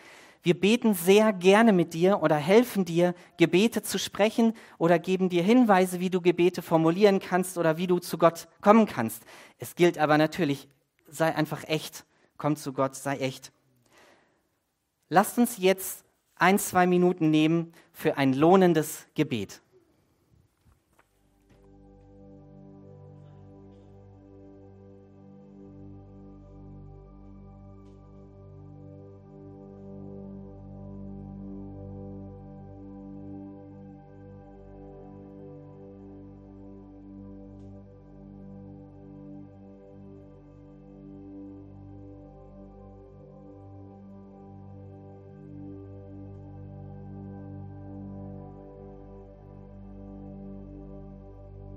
Wir 0.42 0.58
beten 0.58 0.94
sehr 0.94 1.34
gerne 1.34 1.74
mit 1.74 1.92
dir 1.92 2.22
oder 2.22 2.36
helfen 2.36 2.86
dir, 2.86 3.14
Gebete 3.36 3.82
zu 3.82 3.98
sprechen 3.98 4.54
oder 4.78 4.98
geben 4.98 5.28
dir 5.28 5.42
Hinweise, 5.42 6.00
wie 6.00 6.08
du 6.08 6.22
Gebete 6.22 6.62
formulieren 6.62 7.20
kannst 7.20 7.58
oder 7.58 7.76
wie 7.76 7.86
du 7.86 7.98
zu 7.98 8.16
Gott 8.16 8.48
kommen 8.62 8.86
kannst. 8.86 9.22
Es 9.58 9.74
gilt 9.74 9.98
aber 9.98 10.16
natürlich, 10.16 10.66
sei 11.06 11.34
einfach 11.34 11.64
echt, 11.64 12.06
komm 12.38 12.56
zu 12.56 12.72
Gott, 12.72 12.94
sei 12.94 13.18
echt. 13.18 13.52
Lasst 15.10 15.36
uns 15.36 15.58
jetzt 15.58 16.06
ein, 16.40 16.58
zwei 16.58 16.86
Minuten 16.86 17.30
nehmen 17.30 17.72
für 17.92 18.16
ein 18.16 18.32
lohnendes 18.32 19.06
Gebet. 19.14 19.60